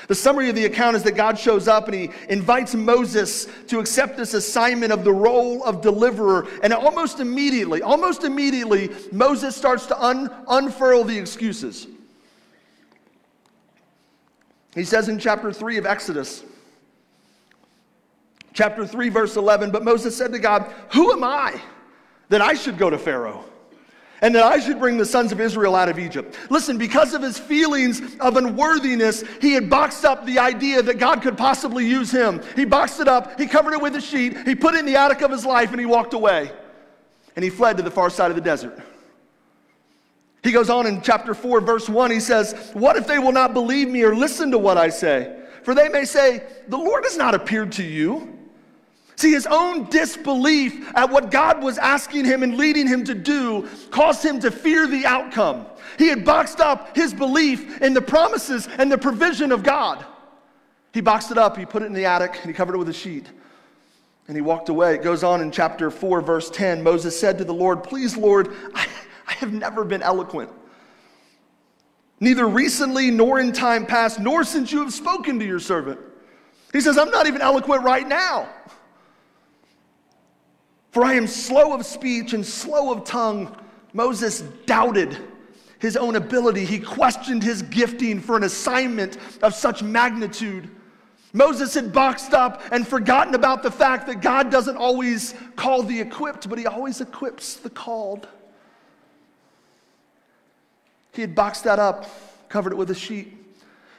The 0.07 0.15
summary 0.15 0.49
of 0.49 0.55
the 0.55 0.65
account 0.65 0.95
is 0.95 1.03
that 1.03 1.15
God 1.15 1.37
shows 1.37 1.67
up 1.67 1.87
and 1.87 1.95
he 1.95 2.09
invites 2.27 2.73
Moses 2.73 3.47
to 3.67 3.79
accept 3.79 4.17
this 4.17 4.33
assignment 4.33 4.91
of 4.91 5.03
the 5.03 5.13
role 5.13 5.63
of 5.63 5.81
deliverer. 5.81 6.47
And 6.63 6.73
almost 6.73 7.19
immediately, 7.19 7.81
almost 7.81 8.23
immediately, 8.23 8.89
Moses 9.11 9.55
starts 9.55 9.85
to 9.87 10.03
un- 10.03 10.29
unfurl 10.47 11.03
the 11.03 11.17
excuses. 11.17 11.87
He 14.73 14.83
says 14.83 15.09
in 15.09 15.19
chapter 15.19 15.51
3 15.51 15.77
of 15.77 15.85
Exodus, 15.85 16.43
chapter 18.53 18.87
3, 18.87 19.09
verse 19.09 19.35
11, 19.35 19.71
but 19.71 19.83
Moses 19.83 20.15
said 20.15 20.31
to 20.31 20.39
God, 20.39 20.71
Who 20.93 21.11
am 21.11 21.23
I? 21.23 21.61
That 22.31 22.41
I 22.41 22.53
should 22.53 22.77
go 22.77 22.89
to 22.89 22.97
Pharaoh 22.97 23.43
and 24.21 24.33
that 24.35 24.43
I 24.43 24.59
should 24.59 24.79
bring 24.79 24.97
the 24.97 25.05
sons 25.05 25.31
of 25.31 25.41
Israel 25.41 25.75
out 25.75 25.89
of 25.89 25.99
Egypt. 25.99 26.37
Listen, 26.49 26.77
because 26.77 27.13
of 27.13 27.21
his 27.21 27.37
feelings 27.37 28.15
of 28.19 28.37
unworthiness, 28.37 29.23
he 29.41 29.53
had 29.53 29.69
boxed 29.69 30.05
up 30.05 30.25
the 30.25 30.39
idea 30.39 30.81
that 30.81 30.97
God 30.97 31.21
could 31.21 31.37
possibly 31.37 31.85
use 31.85 32.09
him. 32.09 32.41
He 32.55 32.63
boxed 32.63 32.99
it 32.99 33.07
up, 33.07 33.39
he 33.39 33.47
covered 33.47 33.73
it 33.73 33.81
with 33.81 33.95
a 33.95 34.01
sheet, 34.01 34.37
he 34.47 34.55
put 34.55 34.75
it 34.75 34.79
in 34.79 34.85
the 34.85 34.95
attic 34.95 35.21
of 35.21 35.31
his 35.31 35.45
life, 35.45 35.71
and 35.71 35.79
he 35.79 35.85
walked 35.85 36.13
away. 36.13 36.51
And 37.35 37.43
he 37.43 37.49
fled 37.49 37.77
to 37.77 37.83
the 37.83 37.91
far 37.91 38.09
side 38.09 38.31
of 38.31 38.35
the 38.35 38.41
desert. 38.41 38.79
He 40.43 40.51
goes 40.51 40.69
on 40.69 40.87
in 40.87 41.01
chapter 41.01 41.33
4, 41.33 41.61
verse 41.61 41.89
1, 41.89 42.11
he 42.11 42.19
says, 42.19 42.71
What 42.73 42.95
if 42.95 43.07
they 43.07 43.19
will 43.19 43.31
not 43.31 43.53
believe 43.53 43.89
me 43.89 44.03
or 44.03 44.15
listen 44.15 44.51
to 44.51 44.57
what 44.57 44.77
I 44.77 44.89
say? 44.89 45.37
For 45.63 45.75
they 45.75 45.89
may 45.89 46.05
say, 46.05 46.43
The 46.69 46.77
Lord 46.77 47.03
has 47.03 47.17
not 47.17 47.35
appeared 47.35 47.73
to 47.73 47.83
you. 47.83 48.37
See, 49.21 49.33
his 49.33 49.45
own 49.45 49.87
disbelief 49.91 50.91
at 50.95 51.11
what 51.11 51.29
God 51.29 51.61
was 51.61 51.77
asking 51.77 52.25
him 52.25 52.41
and 52.41 52.57
leading 52.57 52.87
him 52.87 53.03
to 53.03 53.13
do 53.13 53.69
caused 53.91 54.25
him 54.25 54.39
to 54.39 54.49
fear 54.49 54.87
the 54.87 55.05
outcome. 55.05 55.67
He 55.99 56.07
had 56.07 56.25
boxed 56.25 56.59
up 56.59 56.95
his 56.95 57.13
belief 57.13 57.83
in 57.83 57.93
the 57.93 58.01
promises 58.01 58.67
and 58.79 58.91
the 58.91 58.97
provision 58.97 59.51
of 59.51 59.61
God. 59.61 60.03
He 60.91 61.01
boxed 61.01 61.29
it 61.29 61.37
up, 61.37 61.55
he 61.55 61.67
put 61.67 61.83
it 61.83 61.85
in 61.85 61.93
the 61.93 62.05
attic, 62.05 62.37
and 62.37 62.47
he 62.47 62.53
covered 62.53 62.73
it 62.73 62.79
with 62.79 62.89
a 62.89 62.93
sheet. 62.93 63.29
And 64.27 64.35
he 64.35 64.41
walked 64.41 64.69
away. 64.69 64.95
It 64.95 65.03
goes 65.03 65.23
on 65.23 65.39
in 65.41 65.51
chapter 65.51 65.91
4, 65.91 66.21
verse 66.21 66.49
10. 66.49 66.81
Moses 66.81 67.19
said 67.19 67.37
to 67.37 67.43
the 67.43 67.53
Lord, 67.53 67.83
Please, 67.83 68.17
Lord, 68.17 68.47
I, 68.73 68.87
I 69.27 69.33
have 69.33 69.53
never 69.53 69.83
been 69.83 70.01
eloquent, 70.01 70.49
neither 72.19 72.47
recently 72.47 73.11
nor 73.11 73.39
in 73.39 73.51
time 73.51 73.85
past, 73.85 74.19
nor 74.19 74.43
since 74.43 74.71
you 74.71 74.79
have 74.79 74.91
spoken 74.91 75.37
to 75.37 75.45
your 75.45 75.59
servant. 75.59 75.99
He 76.73 76.81
says, 76.81 76.97
I'm 76.97 77.11
not 77.11 77.27
even 77.27 77.41
eloquent 77.41 77.83
right 77.83 78.07
now. 78.07 78.49
For 80.91 81.05
I 81.05 81.13
am 81.13 81.25
slow 81.25 81.73
of 81.73 81.85
speech 81.85 82.33
and 82.33 82.45
slow 82.45 82.91
of 82.91 83.05
tongue. 83.05 83.55
Moses 83.93 84.41
doubted 84.65 85.17
his 85.79 85.97
own 85.97 86.15
ability. 86.15 86.65
He 86.65 86.79
questioned 86.79 87.41
his 87.41 87.63
gifting 87.63 88.19
for 88.19 88.37
an 88.37 88.43
assignment 88.43 89.17
of 89.41 89.55
such 89.55 89.81
magnitude. 89.81 90.69
Moses 91.33 91.73
had 91.73 91.93
boxed 91.93 92.33
up 92.33 92.61
and 92.71 92.85
forgotten 92.85 93.35
about 93.35 93.63
the 93.63 93.71
fact 93.71 94.05
that 94.07 94.21
God 94.21 94.51
doesn't 94.51 94.75
always 94.75 95.33
call 95.55 95.81
the 95.81 95.99
equipped, 95.99 96.49
but 96.49 96.59
he 96.59 96.67
always 96.67 96.99
equips 96.99 97.55
the 97.55 97.69
called. 97.69 98.27
He 101.13 101.21
had 101.21 101.33
boxed 101.33 101.63
that 101.63 101.79
up, 101.79 102.09
covered 102.49 102.73
it 102.73 102.75
with 102.75 102.91
a 102.91 102.95
sheet, 102.95 103.33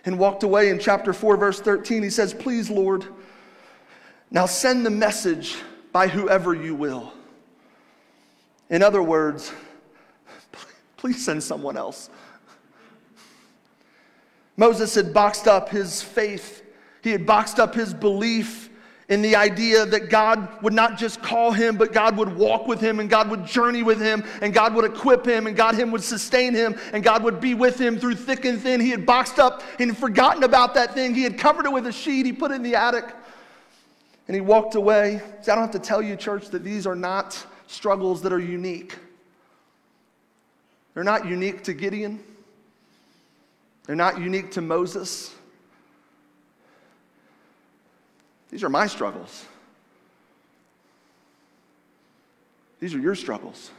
and 0.05 0.19
walked 0.19 0.43
away. 0.43 0.69
In 0.69 0.79
chapter 0.79 1.15
4, 1.15 1.39
verse 1.39 1.61
13, 1.61 2.03
he 2.03 2.11
says, 2.11 2.35
Please, 2.35 2.71
Lord, 2.71 3.07
now 4.31 4.45
send 4.45 4.85
the 4.85 4.91
message 4.91 5.57
by 5.93 6.09
whoever 6.09 6.55
you 6.55 6.75
will. 6.75 7.13
In 8.71 8.83
other 8.83 9.03
words, 9.03 9.53
please 10.97 11.23
send 11.25 11.43
someone 11.43 11.77
else. 11.77 12.09
Moses 14.57 14.95
had 14.95 15.15
boxed 15.15 15.47
up 15.47 15.69
his 15.69 16.03
faith, 16.03 16.63
he 17.03 17.11
had 17.11 17.27
boxed 17.27 17.59
up 17.59 17.75
his 17.75 17.93
belief 17.93 18.71
in 19.09 19.21
the 19.21 19.37
idea 19.37 19.85
that 19.85 20.09
God 20.09 20.63
would 20.63 20.73
not 20.73 20.97
just 20.97 21.21
call 21.21 21.53
him, 21.53 21.77
but 21.77 21.93
God 21.93 22.17
would 22.17 22.35
walk 22.35 22.67
with 22.67 22.81
him 22.81 23.01
and 23.01 23.11
God 23.11 23.29
would 23.29 23.45
journey 23.45 23.83
with 23.83 24.01
him 24.01 24.25
and 24.41 24.55
God 24.55 24.75
would 24.75 24.85
equip 24.85 25.27
him 25.27 25.47
and 25.47 25.55
God 25.57 25.75
him 25.75 25.91
would 25.91 26.03
sustain 26.03 26.55
him 26.55 26.79
and 26.93 27.03
God 27.03 27.23
would 27.25 27.41
be 27.41 27.55
with 27.55 27.79
him 27.79 27.99
through 27.99 28.15
thick 28.15 28.45
and 28.45 28.59
thin. 28.59 28.81
He 28.81 28.91
had 28.91 29.05
boxed 29.05 29.39
up 29.39 29.63
and 29.79 29.97
forgotten 29.99 30.45
about 30.45 30.73
that 30.75 30.95
thing. 30.95 31.15
He 31.15 31.25
had 31.25 31.37
covered 31.37 31.67
it 31.67 31.73
with 31.73 31.87
a 31.87 31.93
sheet, 31.93 32.25
he 32.25 32.33
put 32.33 32.53
it 32.53 32.55
in 32.55 32.63
the 32.63 32.77
attic 32.77 33.05
and 34.29 34.35
he 34.35 34.41
walked 34.41 34.75
away. 34.75 35.21
See, 35.41 35.51
I 35.51 35.55
don't 35.55 35.65
have 35.65 35.73
to 35.73 35.79
tell 35.79 36.03
you, 36.03 36.17
church, 36.17 36.49
that 36.49 36.63
these 36.65 36.87
are 36.87 36.95
not 36.95 37.45
struggles 37.67 38.23
that 38.23 38.33
are 38.33 38.39
unique. 38.39 38.97
They're 40.95 41.05
not 41.05 41.27
unique 41.27 41.65
to 41.65 41.73
Gideon. 41.73 42.23
They're 43.87 43.97
not 43.97 44.21
unique 44.21 44.53
to 44.53 44.61
Moses. 44.61 45.35
These 48.51 48.63
are 48.63 48.69
my 48.69 48.87
struggles. 48.87 49.47
These 52.79 52.95
are 52.95 52.99
your 52.99 53.15
struggles. 53.15 53.71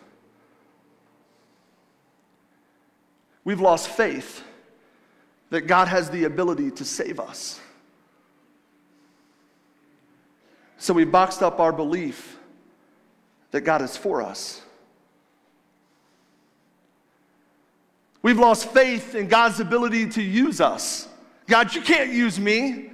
We've 3.43 3.59
lost 3.59 3.89
faith 3.89 4.43
that 5.49 5.61
God 5.67 5.87
has 5.87 6.09
the 6.09 6.23
ability 6.23 6.71
to 6.71 6.85
save 6.85 7.19
us. 7.19 7.59
So 10.83 10.93
we 10.93 11.05
boxed 11.05 11.41
up 11.41 11.61
our 11.61 11.71
belief 11.71 12.37
that 13.51 13.61
God 13.61 13.81
is 13.81 13.95
for 13.95 14.21
us. 14.21 14.61
We've 18.21 18.37
lost 18.37 18.67
faith 18.67 19.15
in 19.15 19.29
God's 19.29 19.61
ability 19.61 20.09
to 20.09 20.21
use 20.21 20.59
us. 20.59 21.07
God, 21.47 21.73
you 21.73 21.79
can't 21.79 22.11
use 22.11 22.37
me. 22.37 22.89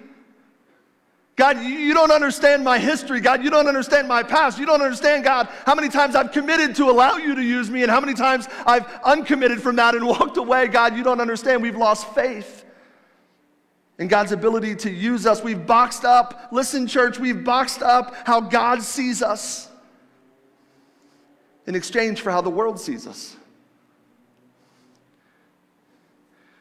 God, 1.36 1.63
you 1.63 1.95
don't 1.95 2.12
understand 2.12 2.63
my 2.63 2.78
history. 2.78 3.21
God, 3.21 3.43
you 3.43 3.49
don't 3.49 3.67
understand 3.67 4.08
my 4.08 4.21
past. 4.21 4.60
You 4.60 4.67
don't 4.67 4.84
understand, 4.84 5.23
God, 5.23 5.47
how 5.65 5.73
many 5.73 5.89
times 5.89 6.15
I've 6.15 6.32
committed 6.32 6.75
to 6.75 6.91
allow 6.91 7.17
you 7.17 7.34
to 7.34 7.41
use 7.41 7.71
me 7.71 7.82
and 7.82 7.89
how 7.89 7.99
many 7.99 8.13
times 8.13 8.47
I've 8.67 8.86
uncommitted 9.04 9.63
from 9.63 9.78
that 9.78 9.95
and 9.95 10.06
walked 10.06 10.38
away. 10.38 10.67
God, 10.67 10.95
you 10.95 11.02
don't 11.02 11.19
understand. 11.19 11.63
We've 11.63 11.75
lost 11.75 12.13
faith 12.13 12.59
and 14.00 14.10
God's 14.10 14.32
ability 14.32 14.76
to 14.78 14.90
use 14.90 15.26
us. 15.28 15.44
We've 15.44 15.68
boxed 15.68 16.06
up, 16.06 16.48
listen, 16.52 16.88
church, 16.88 17.20
we've 17.20 17.44
boxed 17.44 17.84
up 17.84 18.16
how 18.26 18.40
God 18.40 18.82
sees 18.82 19.22
us 19.22 19.70
in 21.68 21.76
exchange 21.76 22.22
for 22.22 22.32
how 22.32 22.42
the 22.42 22.50
world 22.50 22.80
sees 22.80 23.06
us. 23.06 23.36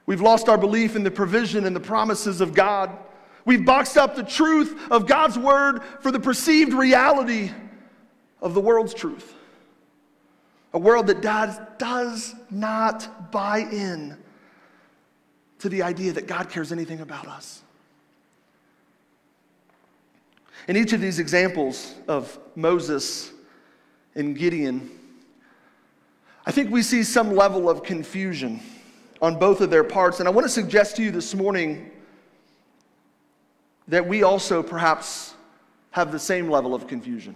We've 0.05 0.21
lost 0.21 0.49
our 0.49 0.59
belief 0.59 0.97
in 0.97 1.05
the 1.05 1.11
provision 1.11 1.65
and 1.65 1.77
the 1.77 1.81
promises 1.81 2.41
of 2.41 2.55
God. 2.55 2.91
We've 3.45 3.65
boxed 3.65 3.97
up 3.97 4.17
the 4.17 4.23
truth 4.25 4.91
of 4.91 5.07
God's 5.07 5.39
word 5.39 5.83
for 6.01 6.11
the 6.11 6.21
perceived 6.21 6.73
reality 6.73 7.53
of 8.43 8.55
the 8.55 8.61
world's 8.61 8.95
truth. 8.95 9.35
A 10.73 10.79
world 10.79 11.07
that 11.07 11.23
does, 11.23 11.59
does 11.79 12.35
not 12.51 13.31
buy 13.31 13.61
in 13.61 14.17
to 15.61 15.69
the 15.69 15.83
idea 15.83 16.13
that 16.13 16.27
God 16.27 16.49
cares 16.49 16.73
anything 16.73 17.01
about 17.01 17.27
us. 17.27 17.63
In 20.69 20.77
each 20.77 20.93
of 20.93 21.01
these 21.01 21.19
examples 21.19 21.95
of 22.07 22.39
Moses 22.55 23.33
and 24.15 24.37
Gideon, 24.37 24.91
I 26.45 26.51
think 26.51 26.71
we 26.71 26.83
see 26.83 27.03
some 27.03 27.35
level 27.35 27.69
of 27.69 27.83
confusion 27.83 28.61
on 29.21 29.39
both 29.39 29.61
of 29.61 29.71
their 29.71 29.85
parts. 29.85 30.21
And 30.21 30.29
I 30.29 30.31
want 30.31 30.45
to 30.45 30.53
suggest 30.53 30.97
to 30.97 31.03
you 31.03 31.11
this 31.11 31.35
morning 31.35 31.91
that 33.89 34.07
we 34.07 34.23
also 34.23 34.63
perhaps 34.63 35.35
have 35.91 36.13
the 36.13 36.19
same 36.19 36.51
level 36.51 36.75
of 36.75 36.87
confusion. 36.87 37.35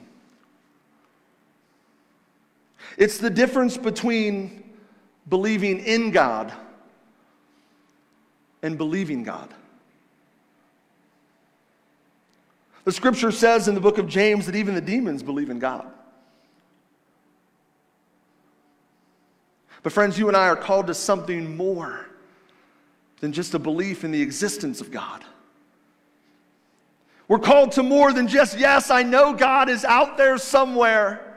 It's 2.99 3.19
the 3.19 3.31
difference 3.31 3.77
between 3.77 4.63
believing 5.29 5.81
in 5.81 6.11
God 6.11 6.53
and 8.63 8.79
believing 8.79 9.23
God. 9.23 9.53
The 12.85 12.93
scripture 12.93 13.31
says 13.31 13.69
in 13.69 13.75
the 13.75 13.81
book 13.81 13.99
of 13.99 14.09
James 14.09 14.47
that 14.47 14.57
even 14.57 14.75
the 14.75 14.81
demons 14.81 15.23
believe 15.23 15.51
in 15.51 15.59
God. 15.59 15.87
But, 19.83 19.93
friends, 19.93 20.19
you 20.19 20.29
and 20.29 20.37
I 20.37 20.49
are 20.49 20.57
called 20.57 20.87
to 20.89 20.95
something 20.95 21.57
more 21.57 22.07
than 23.21 23.33
just 23.33 23.55
a 23.55 23.59
belief 23.59 24.05
in 24.05 24.11
the 24.11 24.21
existence 24.21 24.81
of 24.81 24.91
God. 24.91 25.25
We're 27.29 27.39
called 27.39 27.73
to 27.73 27.83
more 27.83 28.13
than 28.13 28.29
just, 28.29 28.59
yes, 28.59 28.91
I 28.91 29.03
know 29.03 29.33
God 29.33 29.69
is 29.69 29.85
out 29.85 30.17
there 30.17 30.39
somewhere. 30.39 31.32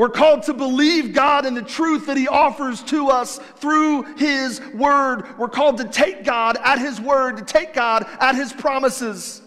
We're 0.00 0.08
called 0.08 0.44
to 0.44 0.54
believe 0.54 1.12
God 1.12 1.44
and 1.44 1.54
the 1.54 1.60
truth 1.60 2.06
that 2.06 2.16
He 2.16 2.26
offers 2.26 2.82
to 2.84 3.10
us 3.10 3.38
through 3.56 4.04
His 4.14 4.58
Word. 4.72 5.38
We're 5.38 5.50
called 5.50 5.76
to 5.76 5.84
take 5.84 6.24
God 6.24 6.56
at 6.64 6.78
His 6.78 6.98
Word, 6.98 7.36
to 7.36 7.44
take 7.44 7.74
God 7.74 8.06
at 8.18 8.34
His 8.34 8.50
promises. 8.50 9.42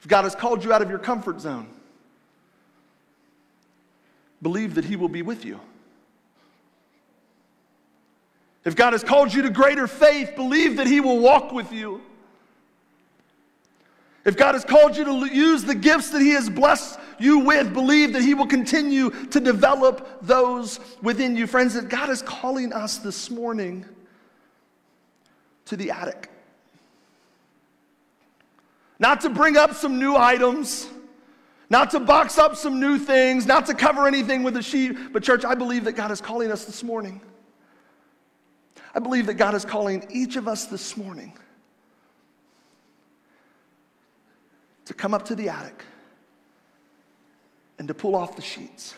If 0.00 0.08
God 0.08 0.24
has 0.24 0.34
called 0.34 0.62
you 0.62 0.74
out 0.74 0.82
of 0.82 0.90
your 0.90 0.98
comfort 0.98 1.40
zone, 1.40 1.68
believe 4.42 4.74
that 4.74 4.84
He 4.84 4.94
will 4.94 5.08
be 5.08 5.22
with 5.22 5.46
you. 5.46 5.58
If 8.66 8.76
God 8.76 8.92
has 8.92 9.02
called 9.02 9.32
you 9.32 9.40
to 9.40 9.48
greater 9.48 9.86
faith, 9.86 10.36
believe 10.36 10.76
that 10.76 10.86
He 10.86 11.00
will 11.00 11.18
walk 11.18 11.50
with 11.50 11.72
you. 11.72 12.02
If 14.26 14.36
God 14.36 14.54
has 14.54 14.66
called 14.66 14.98
you 14.98 15.04
to 15.06 15.34
use 15.34 15.64
the 15.64 15.74
gifts 15.74 16.10
that 16.10 16.20
He 16.20 16.32
has 16.32 16.50
blessed 16.50 17.00
you 17.20 17.40
with, 17.40 17.72
believe 17.72 18.12
that 18.12 18.22
He 18.22 18.34
will 18.34 18.46
continue 18.46 19.10
to 19.26 19.40
develop 19.40 20.20
those 20.22 20.80
within 21.02 21.36
you. 21.36 21.46
Friends, 21.46 21.74
that 21.74 21.88
God 21.88 22.10
is 22.10 22.22
calling 22.22 22.72
us 22.72 22.98
this 22.98 23.30
morning 23.30 23.84
to 25.66 25.76
the 25.76 25.90
attic. 25.90 26.30
Not 28.98 29.20
to 29.22 29.30
bring 29.30 29.56
up 29.56 29.74
some 29.74 29.98
new 29.98 30.16
items, 30.16 30.88
not 31.70 31.90
to 31.92 32.00
box 32.00 32.38
up 32.38 32.56
some 32.56 32.80
new 32.80 32.98
things, 32.98 33.46
not 33.46 33.66
to 33.66 33.74
cover 33.74 34.06
anything 34.06 34.42
with 34.42 34.56
a 34.56 34.62
sheet, 34.62 35.12
but, 35.12 35.22
church, 35.22 35.44
I 35.44 35.54
believe 35.54 35.84
that 35.84 35.92
God 35.92 36.10
is 36.10 36.20
calling 36.20 36.50
us 36.50 36.64
this 36.64 36.82
morning. 36.82 37.20
I 38.94 38.98
believe 38.98 39.26
that 39.26 39.34
God 39.34 39.54
is 39.54 39.64
calling 39.64 40.06
each 40.10 40.36
of 40.36 40.48
us 40.48 40.66
this 40.66 40.96
morning 40.96 41.32
to 44.84 44.94
come 44.94 45.14
up 45.14 45.24
to 45.26 45.36
the 45.36 45.48
attic 45.48 45.84
and 47.80 47.88
to 47.88 47.94
pull 47.94 48.14
off 48.14 48.36
the 48.36 48.42
sheets 48.42 48.94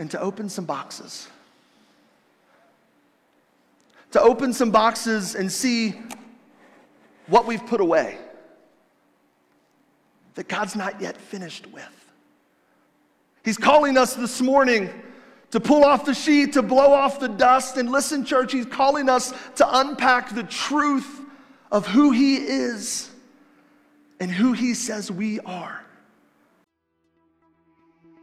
and 0.00 0.10
to 0.10 0.20
open 0.20 0.48
some 0.48 0.64
boxes. 0.64 1.28
To 4.10 4.20
open 4.20 4.52
some 4.52 4.72
boxes 4.72 5.36
and 5.36 5.50
see 5.52 5.94
what 7.28 7.46
we've 7.46 7.64
put 7.64 7.80
away 7.80 8.18
that 10.34 10.48
God's 10.48 10.74
not 10.74 11.00
yet 11.00 11.16
finished 11.16 11.68
with. 11.68 12.10
He's 13.44 13.56
calling 13.56 13.96
us 13.96 14.14
this 14.14 14.40
morning 14.40 14.90
to 15.52 15.60
pull 15.60 15.84
off 15.84 16.04
the 16.04 16.14
sheet, 16.14 16.54
to 16.54 16.62
blow 16.62 16.92
off 16.92 17.20
the 17.20 17.28
dust. 17.28 17.76
And 17.76 17.88
listen, 17.88 18.24
church, 18.24 18.50
He's 18.50 18.66
calling 18.66 19.08
us 19.08 19.32
to 19.56 19.78
unpack 19.78 20.34
the 20.34 20.42
truth 20.42 21.20
of 21.70 21.86
who 21.86 22.10
He 22.10 22.34
is 22.38 23.12
and 24.20 24.30
who 24.30 24.52
he 24.52 24.74
says 24.74 25.10
we 25.10 25.40
are. 25.40 25.82